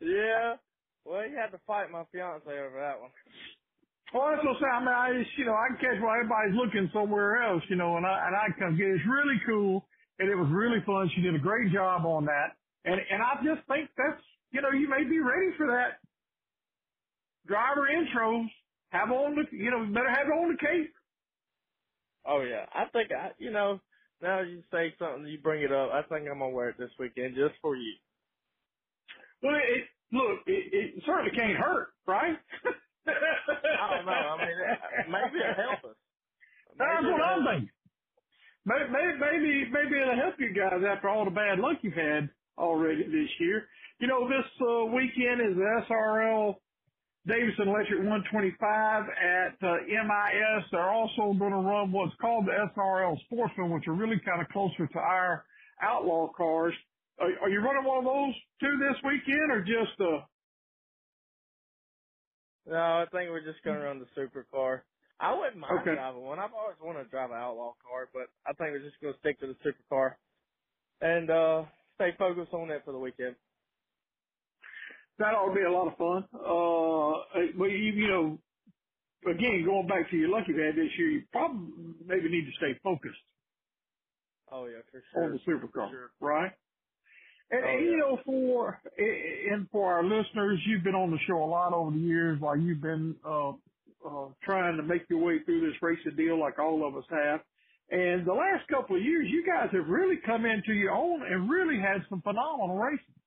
[0.00, 0.56] Yeah.
[1.04, 3.10] Well, you had to fight my fiance over that one.
[4.14, 4.74] Well, that's what I'm saying.
[4.74, 7.76] I mean, I just, you know, I can catch why everybody's looking somewhere else, you
[7.76, 9.84] know, and I, and I can get, it's really cool
[10.18, 11.10] and it was really fun.
[11.14, 12.56] She did a great job on that.
[12.84, 16.00] And, and I just think that's, you know, you may be ready for that
[17.46, 18.46] driver intros
[18.90, 20.94] have on the, you know, better have on the cape.
[22.26, 23.80] Oh yeah, I think I, you know,
[24.22, 25.90] now you say something, you bring it up.
[25.92, 27.94] I think I'm gonna wear it this weekend just for you.
[29.42, 32.36] Well, it, look, it, it certainly can't hurt, right?
[33.06, 34.12] I don't know.
[34.12, 35.96] I mean, maybe it'll help us.
[36.78, 37.70] That's what I'm thinking.
[38.66, 43.04] Maybe, maybe, maybe it'll help you guys after all the bad luck you've had already
[43.04, 43.66] this year.
[44.00, 46.59] You know, this uh, weekend is the SRL
[47.26, 50.64] Davidson Electric 125 at uh, MIS.
[50.72, 54.48] They're also going to run what's called the SRL Sportsman, which are really kind of
[54.48, 55.46] closer to our
[55.82, 56.74] outlaw cars.
[57.20, 60.40] Are, are you running one of those two this weekend, or just uh?
[62.66, 64.82] No, I think we're just gonna run the supercar.
[65.20, 65.92] I wouldn't mind Okay.
[65.92, 66.38] driving one.
[66.40, 69.40] I've always wanted to drive an outlaw car, but I think we're just gonna stick
[69.40, 70.16] to the supercar
[71.00, 71.64] and uh
[71.96, 73.36] stay focused on that for the weekend.
[75.20, 76.24] That ought to be a lot of fun.
[76.34, 78.38] Uh, but you, you know,
[79.30, 82.78] again, going back to your lucky bad this year, you probably maybe need to stay
[82.82, 83.20] focused
[84.52, 85.24] Oh yeah, for sure.
[85.24, 86.10] on the supercar, Sure.
[86.20, 86.52] right?
[87.50, 91.42] And, Oh, and, you know, for and for our listeners, you've been on the show
[91.44, 93.50] a lot over the years, while you've been uh,
[94.06, 97.40] uh, trying to make your way through this racing deal, like all of us have.
[97.90, 101.50] And the last couple of years, you guys have really come into your own and
[101.50, 103.19] really had some phenomenal racing.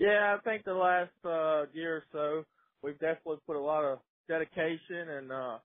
[0.00, 2.46] Yeah, I think the last uh year or so
[2.82, 5.58] we've definitely put a lot of dedication and uh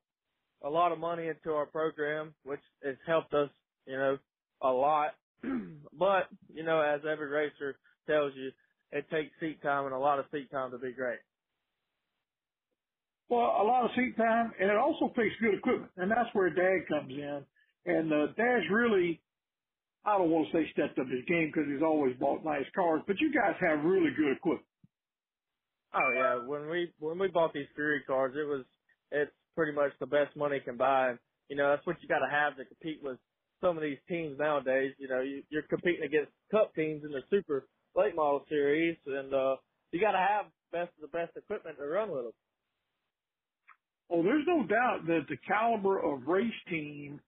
[0.64, 3.50] a lot of money into our program, which has helped us,
[3.86, 4.18] you know,
[4.62, 5.12] a lot.
[5.94, 7.78] but, you know, as every racer
[8.08, 8.52] tells you,
[8.92, 11.20] it takes seat time and a lot of seat time to be great.
[13.30, 16.50] Well, a lot of seat time, and it also takes good equipment, and that's where
[16.50, 17.46] Dad comes in.
[17.86, 19.22] And uh, Dad's really,
[20.06, 23.02] I don't want to say stepped up his game because he's always bought nice cars,
[23.08, 24.68] but you guys have really good equipment.
[25.96, 28.66] Oh yeah, when we when we bought these Fury cars, it was
[29.12, 31.14] it's pretty much the best money can buy.
[31.50, 33.18] You know, that's what you got to have to compete with
[33.62, 34.94] some of these teams nowadays.
[35.00, 39.34] You know, you, you're competing against Cup teams in the Super Late Model Series, and
[39.34, 39.56] uh,
[39.92, 42.34] you got to have best of the best equipment to run with them.
[44.12, 47.20] Oh, there's no doubt that the caliber of race team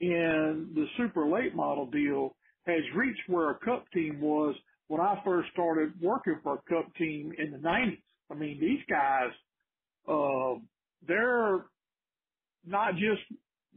[0.00, 2.36] in the super late model deal
[2.66, 4.54] has reached where a cup team was
[4.88, 8.00] when I first started working for a cup team in the 90s.
[8.30, 9.30] I mean, these guys,
[10.08, 10.60] uh,
[11.06, 11.64] they're
[12.66, 13.22] not just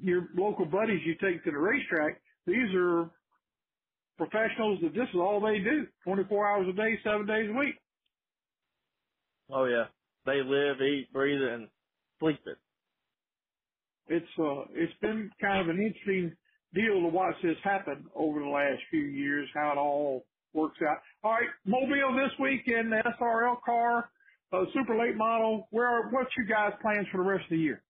[0.01, 2.21] your local buddies you take to the racetrack.
[2.45, 3.09] These are
[4.17, 7.75] professionals that this is all they do 24 hours a day, seven days a week.
[9.51, 9.85] Oh yeah,
[10.25, 11.67] they live, eat, breathe, and
[12.19, 12.57] sleep it.
[14.11, 16.35] It's uh it's been kind of an interesting
[16.73, 20.97] deal to watch this happen over the last few years, how it all works out.
[21.23, 24.09] All right, Mobile this week in the SRL car,
[24.53, 25.67] uh, super late model.
[25.71, 27.83] Where are, what's your guys' plans for the rest of the year?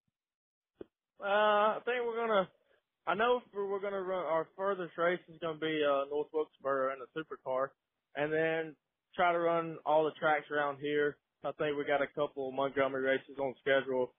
[1.20, 2.48] Uh, I think we're gonna.
[3.06, 6.98] I know we're gonna run our furthest race is gonna be uh, North Wilkesboro in
[7.00, 7.68] the supercar,
[8.16, 8.76] and then
[9.16, 11.16] try to run all the tracks around here.
[11.44, 14.12] I think we got a couple Montgomery races on schedule.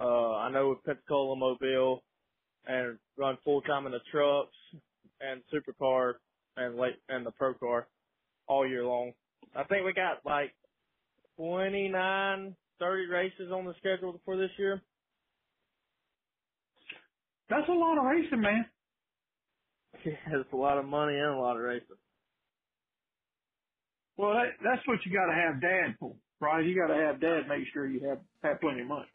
[0.00, 2.02] Uh, I know with Pensacola, Mobile,
[2.66, 4.54] and run full time in the trucks
[5.20, 6.14] and supercar
[6.56, 7.88] and late and the pro car
[8.46, 9.12] all year long.
[9.54, 10.54] I think we got like
[11.36, 14.82] 29, 30 races on the schedule for this year.
[17.50, 18.66] That's a lot of racing, man.
[20.04, 21.96] Yeah, it's a lot of money and a lot of racing.
[24.16, 26.64] Well, that, that's what you got to have Dad for, right?
[26.64, 29.08] You got to have Dad make sure you have have plenty of money.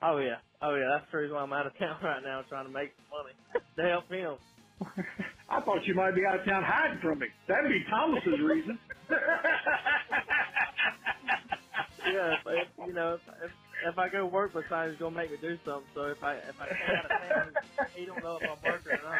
[0.00, 0.98] Oh yeah, oh yeah.
[0.98, 3.34] That's the reason why I'm out of town right now, trying to make some money
[3.76, 4.36] to help him.
[5.50, 7.26] I thought you might be out of town hiding from me.
[7.48, 8.78] That'd be Thomas's reason.
[12.06, 13.50] yeah, if, if, you know, if, if
[13.86, 15.88] if I go work with beside, he's gonna make me do something.
[15.94, 17.52] So if I if I stay out of town,
[17.94, 19.18] he don't know if I'm working or not.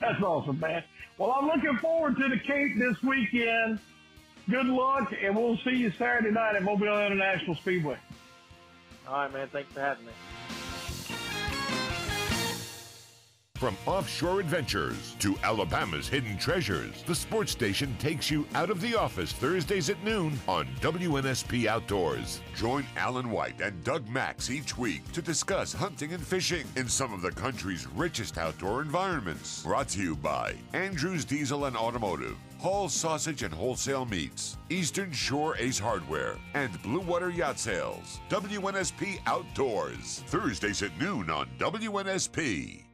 [0.00, 0.84] That's awesome, man.
[1.18, 3.78] Well, I'm looking forward to the Cape this weekend.
[4.50, 7.96] Good luck, and we'll see you Saturday night at Mobile International Speedway.
[9.12, 9.48] All right, man.
[9.52, 10.12] Thanks for having me.
[13.56, 18.96] From offshore adventures to Alabama's hidden treasures, the sports station takes you out of the
[18.96, 22.40] office Thursdays at noon on WNSP Outdoors.
[22.56, 27.12] Join Alan White and Doug Max each week to discuss hunting and fishing in some
[27.12, 29.62] of the country's richest outdoor environments.
[29.62, 32.36] Brought to you by Andrews Diesel and Automotive.
[32.62, 38.20] Hall Sausage and Wholesale Meats, Eastern Shore Ace Hardware, and Blue Water Yacht Sales.
[38.30, 42.84] WNSP Outdoors, Thursdays at noon on WNSP.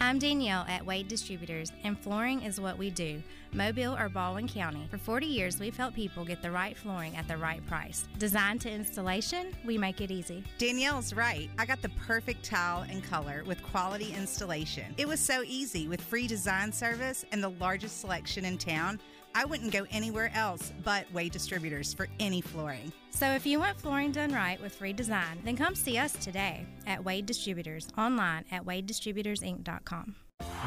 [0.00, 3.22] I'm Danielle at Wade Distributors, and flooring is what we do.
[3.52, 4.88] Mobile or Baldwin County.
[4.90, 8.08] For 40 years, we've helped people get the right flooring at the right price.
[8.18, 10.42] Designed to installation, we make it easy.
[10.58, 11.48] Danielle's right.
[11.58, 14.94] I got the perfect tile and color with quality installation.
[14.96, 18.98] It was so easy with free design service and the largest selection in town.
[19.34, 22.92] I wouldn't go anywhere else but Wade Distributors for any flooring.
[23.10, 26.66] So if you want flooring done right with free design, then come see us today
[26.86, 30.16] at Wade Distributors online at wadedistributorsinc.com.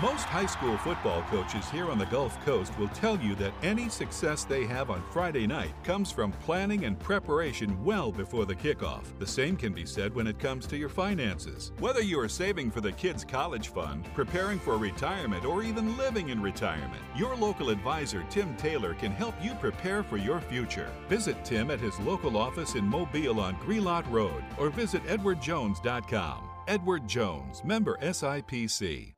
[0.02, 3.90] Most high school football coaches here on the Gulf Coast will tell you that any
[3.90, 9.18] success they have on Friday night comes from planning and preparation well before the kickoff.
[9.18, 11.72] The same can be said when it comes to your finances.
[11.80, 16.30] Whether you are saving for the kids' college fund, preparing for retirement, or even living
[16.30, 20.92] in retirement, your local advisor, Tim Taylor, can help you prepare for your future.
[21.10, 26.44] Visit Tim at his local office in Mobile on Grelot Road or visit edwardjones.com.
[26.68, 29.17] Edward Jones, member SIPC.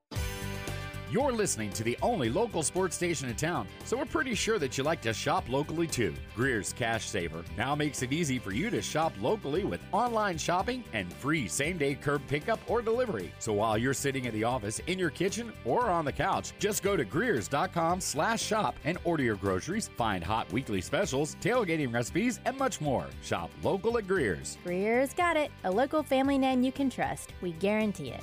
[1.12, 4.78] You're listening to the only local sports station in town, so we're pretty sure that
[4.78, 6.14] you like to shop locally too.
[6.36, 10.84] Greer's Cash Saver now makes it easy for you to shop locally with online shopping
[10.94, 13.34] and free same day curb pickup or delivery.
[13.40, 16.84] So while you're sitting in the office, in your kitchen, or on the couch, just
[16.84, 22.40] go to Greer's.com slash shop and order your groceries, find hot weekly specials, tailgating recipes,
[22.46, 23.08] and much more.
[23.24, 24.60] Shop local at Greer's.
[24.64, 25.50] Greer's got it.
[25.64, 27.34] A local family name you can trust.
[27.42, 28.22] We guarantee it.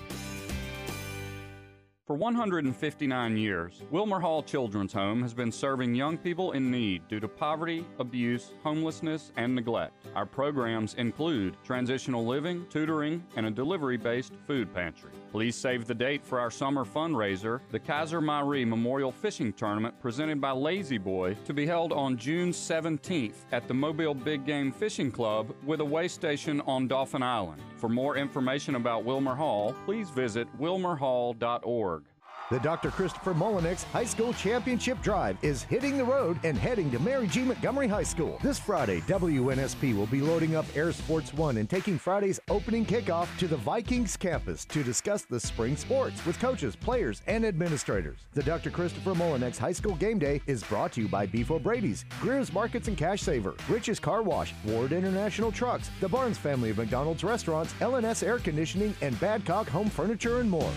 [2.07, 7.19] For 159 years, Wilmer Hall Children's Home has been serving young people in need due
[7.19, 10.07] to poverty, abuse, homelessness, and neglect.
[10.15, 15.11] Our programs include transitional living, tutoring, and a delivery based food pantry.
[15.33, 20.41] Please save the date for our summer fundraiser, the Kaiser Marie Memorial Fishing Tournament presented
[20.41, 25.55] by La-Z-Boy, to be held on June 17th at the Mobile Big Game Fishing Club
[25.65, 27.61] with a way station on Dauphin Island.
[27.77, 32.05] For more information about Wilmer Hall, please visit wilmerhall.org.
[32.49, 32.93] The Dr.
[32.93, 37.43] Christopher Mullinex High School Championship Drive is hitting the road and heading to Mary G.
[37.43, 38.39] Montgomery High School.
[38.41, 43.27] This Friday, WNSP will be loading up Air Sports One and taking Friday's opening kickoff
[43.39, 48.19] to the Vikings campus to discuss the spring sports with coaches, players, and administrators.
[48.35, 48.71] The Dr.
[48.71, 52.87] Christopher Mullinex High School Game Day is brought to you by Beef O'Brady's, Greer's Markets
[52.87, 57.73] and Cash Saver, Rich's Car Wash, Ward International Trucks, the Barnes family of McDonald's restaurants,
[57.81, 60.71] LNS Air Conditioning, and Badcock Home Furniture and more.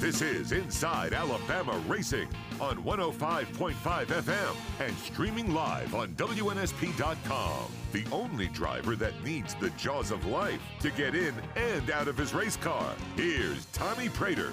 [0.00, 2.26] This is Inside Alabama Racing
[2.58, 7.70] on 105.5 FM and streaming live on WNSP.com.
[7.92, 12.16] The only driver that needs the jaws of life to get in and out of
[12.16, 12.94] his race car.
[13.14, 14.52] Here's Tommy Praytor.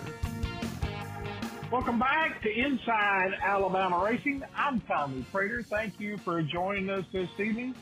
[1.72, 4.44] Welcome back to Inside Alabama Racing.
[4.54, 5.66] I'm Tommy Praytor.
[5.66, 7.74] Thank you for joining us this evening.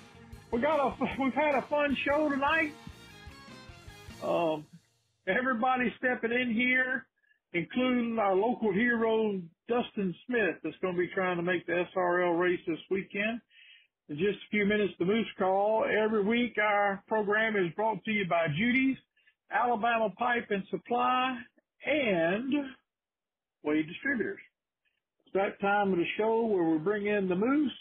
[0.51, 2.73] We got a we've had a fun show tonight.
[4.23, 4.67] Um,
[5.25, 7.07] everybody stepping in here
[7.55, 12.37] including our local hero, Dustin Smith, that's going to be trying to make the SRL
[12.37, 13.39] race this weekend.
[14.09, 15.85] In just a few minutes, the Moose Call.
[15.85, 18.97] Every week, our program is brought to you by Judy's,
[19.49, 21.37] Alabama Pipe and Supply,
[21.85, 22.53] and
[23.63, 24.41] Wade Distributors.
[25.25, 27.71] It's that time of the show where we bring in the Moose.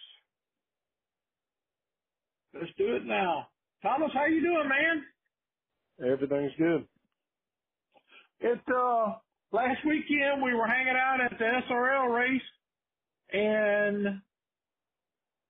[2.54, 3.48] Let's do it now.
[3.82, 6.12] Thomas, how you doing, man?
[6.12, 6.86] Everything's good.
[8.40, 9.14] It uh
[9.54, 12.48] last weekend we were hanging out at the SRL race,
[13.32, 14.20] and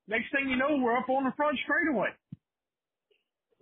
[0.07, 2.13] next thing you know, we're up on the front straightaway.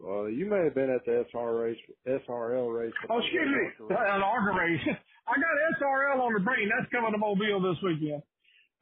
[0.02, 1.78] Well, you may have been at the SR race,
[2.08, 2.92] SRL race.
[3.08, 4.82] Oh, excuse me, an ARCA race.
[5.28, 6.68] I got SRL on the brain.
[6.68, 8.22] That's coming to Mobile this weekend.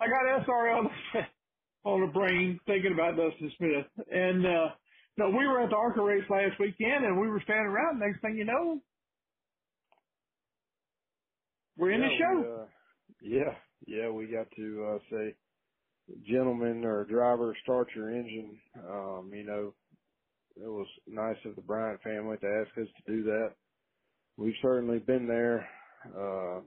[0.01, 0.89] I got SRL
[1.85, 3.85] on the brain thinking about Dustin Smith.
[4.11, 4.69] And, uh,
[5.19, 8.01] no, we were at the ARCA race last weekend and we were standing around.
[8.01, 8.81] Next thing you know,
[11.81, 12.41] we're in yeah, the show.
[12.41, 12.67] We, uh,
[13.23, 13.55] yeah,
[13.87, 15.35] yeah, we got to uh, say,
[16.29, 18.61] gentlemen or driver, start your engine.
[18.89, 19.75] Um, you know,
[20.57, 23.55] it was nice of the Bryant family to ask us to do that.
[24.37, 25.69] We've certainly been there.
[26.07, 26.61] Uh,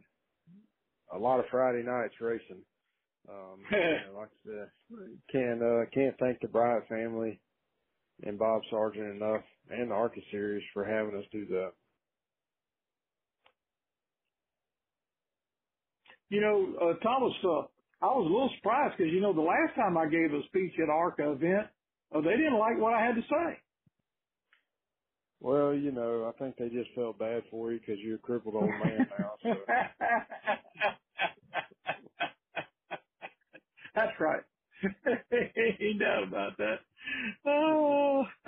[1.15, 2.63] a lot of Friday nights racing.
[3.29, 4.69] Um, you know, like I said,
[5.31, 7.39] can't uh, can't thank the Bryant family
[8.23, 11.71] and Bob Sargent enough, and the ARCA series for having us do that.
[16.33, 17.61] You know, uh, Thomas, uh,
[18.01, 20.73] I was a little surprised because, you know, the last time I gave a speech
[20.81, 21.67] at ARCA event,
[22.09, 23.59] uh, they didn't like what I had to say.
[25.39, 28.55] Well, you know, I think they just felt bad for you because you're a crippled
[28.55, 29.33] old man now.
[29.43, 29.53] So.
[33.93, 34.41] That's right.
[35.79, 36.79] Ain't doubt about that.
[37.45, 38.23] Oh,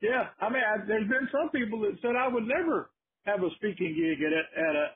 [0.00, 0.28] yeah.
[0.40, 2.92] I mean, I, there's been some people that said I would never
[3.26, 4.88] have a speaking gig at a, at a,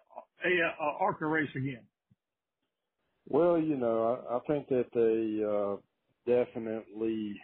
[0.45, 1.83] a, a ARCA race again.
[3.29, 5.77] Well, you know, I, I think that they uh,
[6.27, 7.35] definitely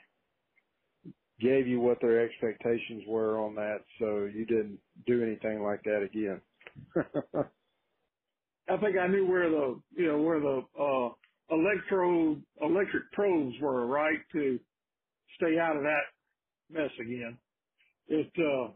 [1.41, 6.03] gave you what their expectations were on that, so you didn't do anything like that
[6.03, 6.41] again.
[8.69, 13.87] I think I knew where the you know where the uh, electro electric probes were,
[13.87, 14.61] right, to
[15.37, 16.03] stay out of that
[16.71, 17.39] mess again.
[18.09, 18.73] It uh,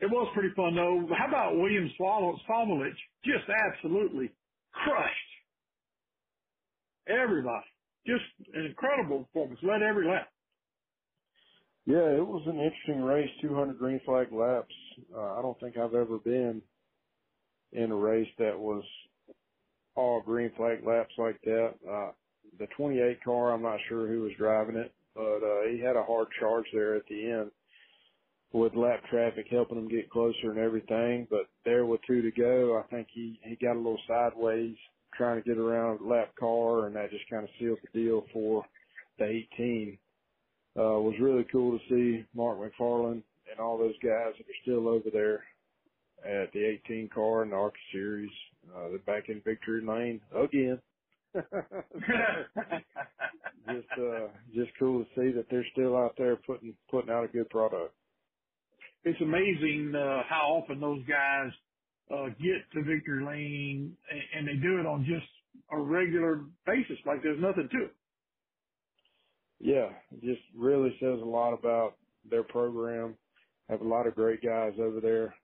[0.00, 1.06] it was pretty fun though.
[1.16, 2.94] How about William Sawalich?
[3.24, 4.30] Just absolutely
[4.72, 5.32] crushed
[7.08, 7.66] everybody.
[8.06, 8.24] Just
[8.54, 9.60] an incredible performance.
[9.62, 10.28] Led every lap.
[11.86, 13.30] Yeah, it was an interesting race.
[13.42, 14.74] 200 green flag laps.
[15.14, 16.62] Uh, I don't think I've ever been
[17.72, 18.84] in a race that was
[19.96, 21.74] all green flag laps like that.
[21.88, 22.12] Uh,
[22.58, 26.04] the 28 car, I'm not sure who was driving it, but uh, he had a
[26.04, 27.50] hard charge there at the end
[28.54, 31.26] with lap traffic helping him get closer and everything.
[31.28, 34.76] But there with two to go, I think he he got a little sideways
[35.14, 38.64] trying to get around lap car, and that just kind of sealed the deal for
[39.18, 39.24] the
[39.54, 39.98] 18.
[40.76, 44.88] Uh, was really cool to see Mark McFarland and all those guys that are still
[44.88, 45.42] over there
[46.24, 48.30] at the 18 car in the ARCA series.
[48.74, 50.80] Uh, they're back in victory lane again.
[53.68, 57.28] just, uh, just cool to see that they're still out there putting, putting out a
[57.28, 57.92] good product.
[59.04, 61.50] It's amazing, uh, how often those guys,
[62.10, 65.26] uh, get to victory lane and, and they do it on just
[65.70, 67.94] a regular basis, like there's nothing to it.
[69.60, 71.96] Yeah, it just really says a lot about
[72.28, 73.16] their program.
[73.70, 75.34] Have a lot of great guys over there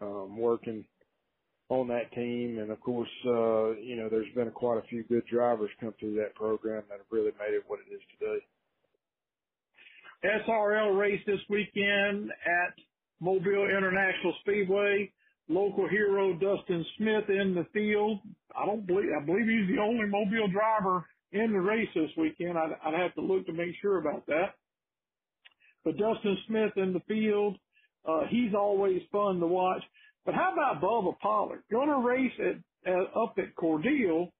[0.00, 0.84] um, working
[1.68, 2.58] on that team.
[2.58, 6.14] And of course, uh, you know, there's been quite a few good drivers come through
[6.16, 8.38] that program that have really made it what it is today.
[10.24, 12.74] SRL race this weekend at
[13.20, 15.12] Mobile International Speedway.
[15.48, 18.20] Local hero Dustin Smith in the field.
[18.56, 22.56] I don't believe, I believe he's the only Mobile driver in the race this weekend.
[22.56, 24.54] I'd, I'd have to look to make sure about that.
[25.84, 27.56] But Dustin Smith in the field,
[28.06, 29.82] uh, he's always fun to watch.
[30.24, 31.62] But how about Bubba Pollard?
[31.70, 34.30] Gonna race at, at up at Cordele,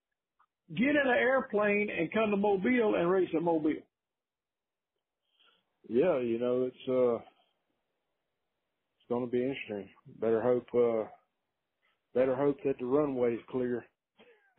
[0.76, 3.82] get in an airplane and come to Mobile and race at Mobile.
[5.90, 9.90] Yeah, you know, it's uh it's gonna be interesting.
[10.20, 11.10] Better hope uh
[12.14, 13.84] better hope that the runway's clear.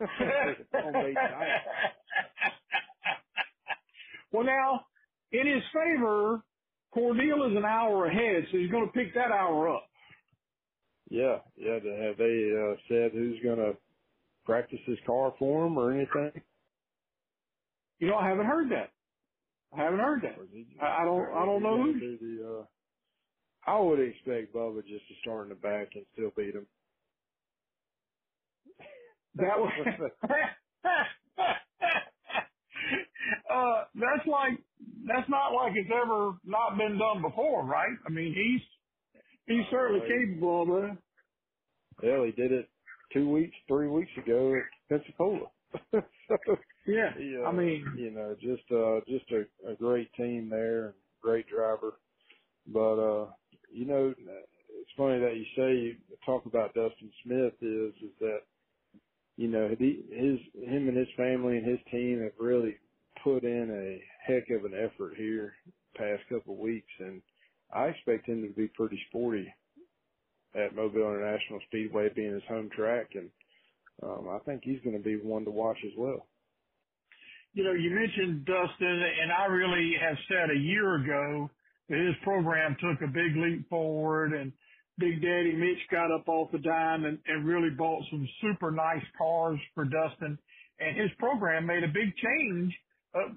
[4.32, 4.86] well now,
[5.32, 6.42] in his favor,
[6.94, 9.88] Cordele is an hour ahead, so he's going to pick that hour up.
[11.10, 11.74] Yeah, yeah.
[11.74, 13.74] Have they uh, said who's going to
[14.44, 16.42] practice his car for him or anything?
[17.98, 18.92] You know, I haven't heard that.
[19.74, 20.36] I haven't heard that.
[20.82, 21.28] I, I don't.
[21.34, 21.98] I don't know who.
[21.98, 22.64] The, uh,
[23.70, 26.66] I would expect Bubba just to start in the back and still beat him.
[29.36, 29.72] That was.
[33.50, 34.58] uh, that's like
[35.06, 37.96] that's not like it's ever not been done before, right?
[38.06, 38.60] I mean, he's
[39.46, 40.98] he's certainly capable of it.
[42.02, 42.68] Hell, he did it
[43.12, 45.50] two weeks, three weeks ago at Pensacola.
[45.92, 46.00] so,
[46.86, 50.86] yeah, he, uh, I mean, you know, just uh, just a, a great team there,
[50.86, 51.94] and great driver.
[52.66, 53.26] But uh,
[53.72, 58.40] you know, it's funny that you say talk about Dustin Smith is is that
[59.36, 62.76] you know he, his him and his family and his team have really
[63.22, 65.54] put in a heck of an effort here
[65.96, 67.22] past couple of weeks, and
[67.72, 69.52] I expect him to be pretty sporty
[70.54, 73.30] at Mobile International Speedway, being his home track, and
[74.02, 76.26] um, I think he's going to be one to watch as well.
[77.54, 81.50] You know, you mentioned Dustin, and I really have said a year ago
[81.90, 84.52] that his program took a big leap forward, and
[84.98, 89.04] Big Daddy Mitch got up off the dime and, and really bought some super nice
[89.18, 90.38] cars for Dustin,
[90.80, 92.74] and his program made a big change
[93.14, 93.34] uh,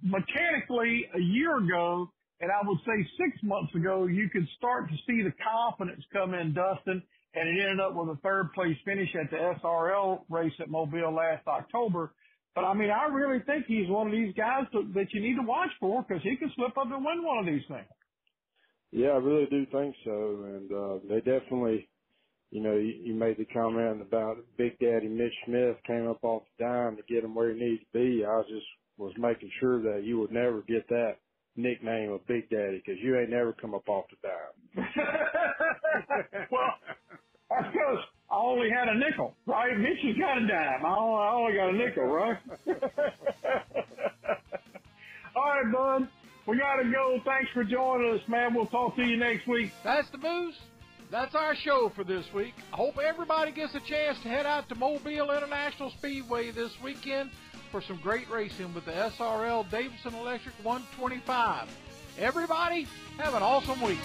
[0.00, 2.08] mechanically a year ago,
[2.40, 6.34] and I would say six months ago, you could start to see the confidence come
[6.34, 7.02] in Dustin,
[7.34, 11.12] and it ended up with a third place finish at the SRL race at Mobile
[11.12, 12.12] last October.
[12.56, 15.36] But I mean, I really think he's one of these guys to, that you need
[15.36, 17.86] to watch for because he can slip up and win one of these things.
[18.90, 21.88] Yeah, I really do think so, and uh, they definitely
[22.50, 26.42] you know, you, you made the comment about Big Daddy Mitch Smith came up off
[26.58, 28.24] the dime to get him where he needs to be.
[28.24, 31.16] I just was making sure that you would never get that
[31.56, 34.86] nickname of Big Daddy because you ain't never come up off the dime.
[36.50, 36.74] well,
[37.50, 39.35] because I only had a nickel,
[40.08, 40.84] has got a dime.
[40.84, 42.38] I only, I only got a nickel, right?
[45.36, 46.08] All right, bud.
[46.46, 47.20] We got to go.
[47.24, 48.54] Thanks for joining us, man.
[48.54, 49.72] We'll talk to you next week.
[49.82, 50.54] That's the booze.
[51.10, 52.54] That's our show for this week.
[52.72, 57.30] I hope everybody gets a chance to head out to Mobile International Speedway this weekend
[57.70, 61.68] for some great racing with the SRL Davidson Electric 125.
[62.18, 62.86] Everybody,
[63.18, 63.98] have an awesome week.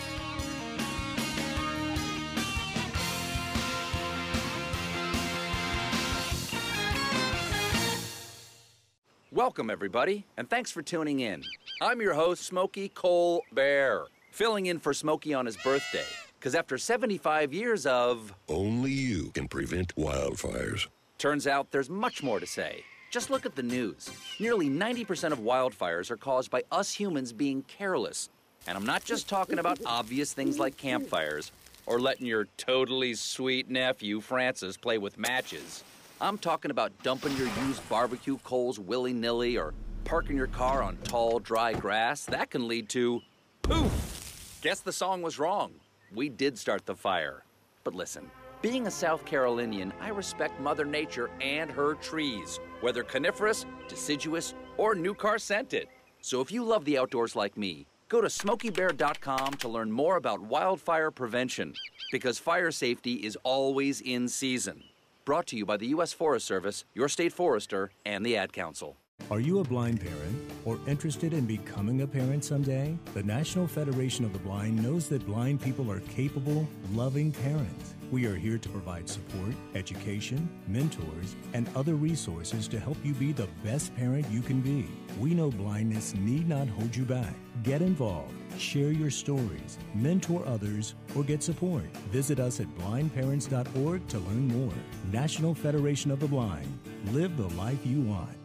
[9.41, 11.43] Welcome, everybody, and thanks for tuning in.
[11.81, 16.05] I'm your host, Smokey Cole Bear, filling in for Smokey on his birthday.
[16.37, 18.35] Because after 75 years of.
[18.47, 20.85] Only you can prevent wildfires.
[21.17, 22.83] Turns out there's much more to say.
[23.09, 24.11] Just look at the news.
[24.39, 28.29] Nearly 90% of wildfires are caused by us humans being careless.
[28.67, 31.51] And I'm not just talking about obvious things like campfires
[31.87, 35.83] or letting your totally sweet nephew, Francis, play with matches.
[36.21, 40.97] I'm talking about dumping your used barbecue coals willy nilly or parking your car on
[40.97, 42.25] tall, dry grass.
[42.25, 43.21] That can lead to
[43.63, 44.59] poof!
[44.61, 45.73] Guess the song was wrong.
[46.13, 47.43] We did start the fire.
[47.83, 48.29] But listen,
[48.61, 54.93] being a South Carolinian, I respect Mother Nature and her trees, whether coniferous, deciduous, or
[54.93, 55.87] new car scented.
[56.21, 60.39] So if you love the outdoors like me, go to smokeybear.com to learn more about
[60.39, 61.73] wildfire prevention,
[62.11, 64.83] because fire safety is always in season.
[65.31, 66.11] Brought to you by the U.S.
[66.11, 68.97] Forest Service, your state forester, and the Ad Council.
[69.29, 72.97] Are you a blind parent or interested in becoming a parent someday?
[73.13, 77.93] The National Federation of the Blind knows that blind people are capable, loving parents.
[78.11, 83.31] We are here to provide support, education, mentors, and other resources to help you be
[83.31, 84.85] the best parent you can be.
[85.17, 87.33] We know blindness need not hold you back.
[87.63, 91.85] Get involved, share your stories, mentor others, or get support.
[92.11, 94.73] Visit us at blindparents.org to learn more.
[95.13, 96.67] National Federation of the Blind.
[97.13, 98.35] Live the life you want.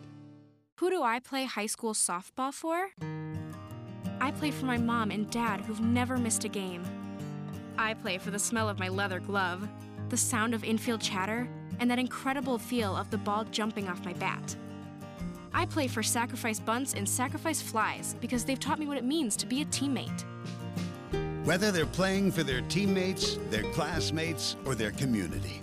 [0.79, 2.91] Who do I play high school softball for?
[4.21, 6.85] I play for my mom and dad who've never missed a game.
[7.79, 9.68] I play for the smell of my leather glove,
[10.09, 11.49] the sound of infield chatter,
[11.81, 14.57] and that incredible feel of the ball jumping off my bat.
[15.53, 19.37] I play for sacrifice bunts and sacrifice flies because they've taught me what it means
[19.37, 20.24] to be a teammate.
[21.45, 25.61] Whether they're playing for their teammates, their classmates, or their community,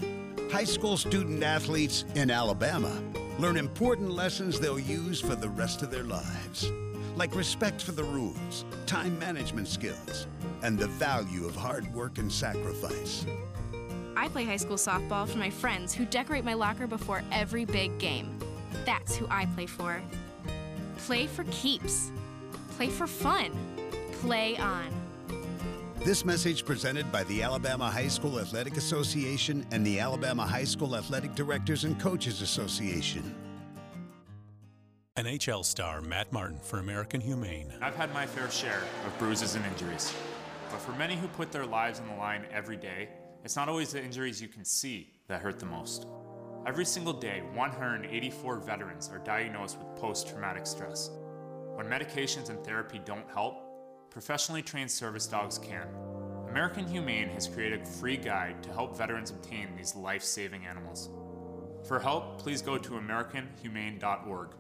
[0.52, 3.02] high school student athletes in Alabama
[3.40, 6.72] learn important lessons they'll use for the rest of their lives,
[7.16, 10.28] like respect for the rules, time management skills,
[10.62, 13.26] and the value of hard work and sacrifice.
[14.16, 17.98] I play high school softball for my friends who decorate my locker before every big
[17.98, 18.38] game.
[18.86, 20.02] That's who I play for.
[21.00, 22.12] Play for keeps.
[22.78, 23.52] Play for fun.
[24.22, 24.88] Play on.
[26.04, 30.96] This message presented by the Alabama High School Athletic Association and the Alabama High School
[30.96, 33.36] Athletic Directors and Coaches Association.
[35.16, 37.72] NHL star Matt Martin for American Humane.
[37.84, 40.12] I've had my fair share of bruises and injuries.
[40.72, 43.10] But for many who put their lives on the line every day,
[43.44, 46.08] it's not always the injuries you can see that hurt the most.
[46.66, 51.12] Every single day, 184 veterans are diagnosed with post traumatic stress.
[51.76, 55.90] When medications and therapy don't help, professionally trained service dogs can.
[56.50, 61.12] American Humane has created a free guide to help veterans obtain these life saving animals.
[61.88, 64.56] For help, please go to AmericanHumane.org.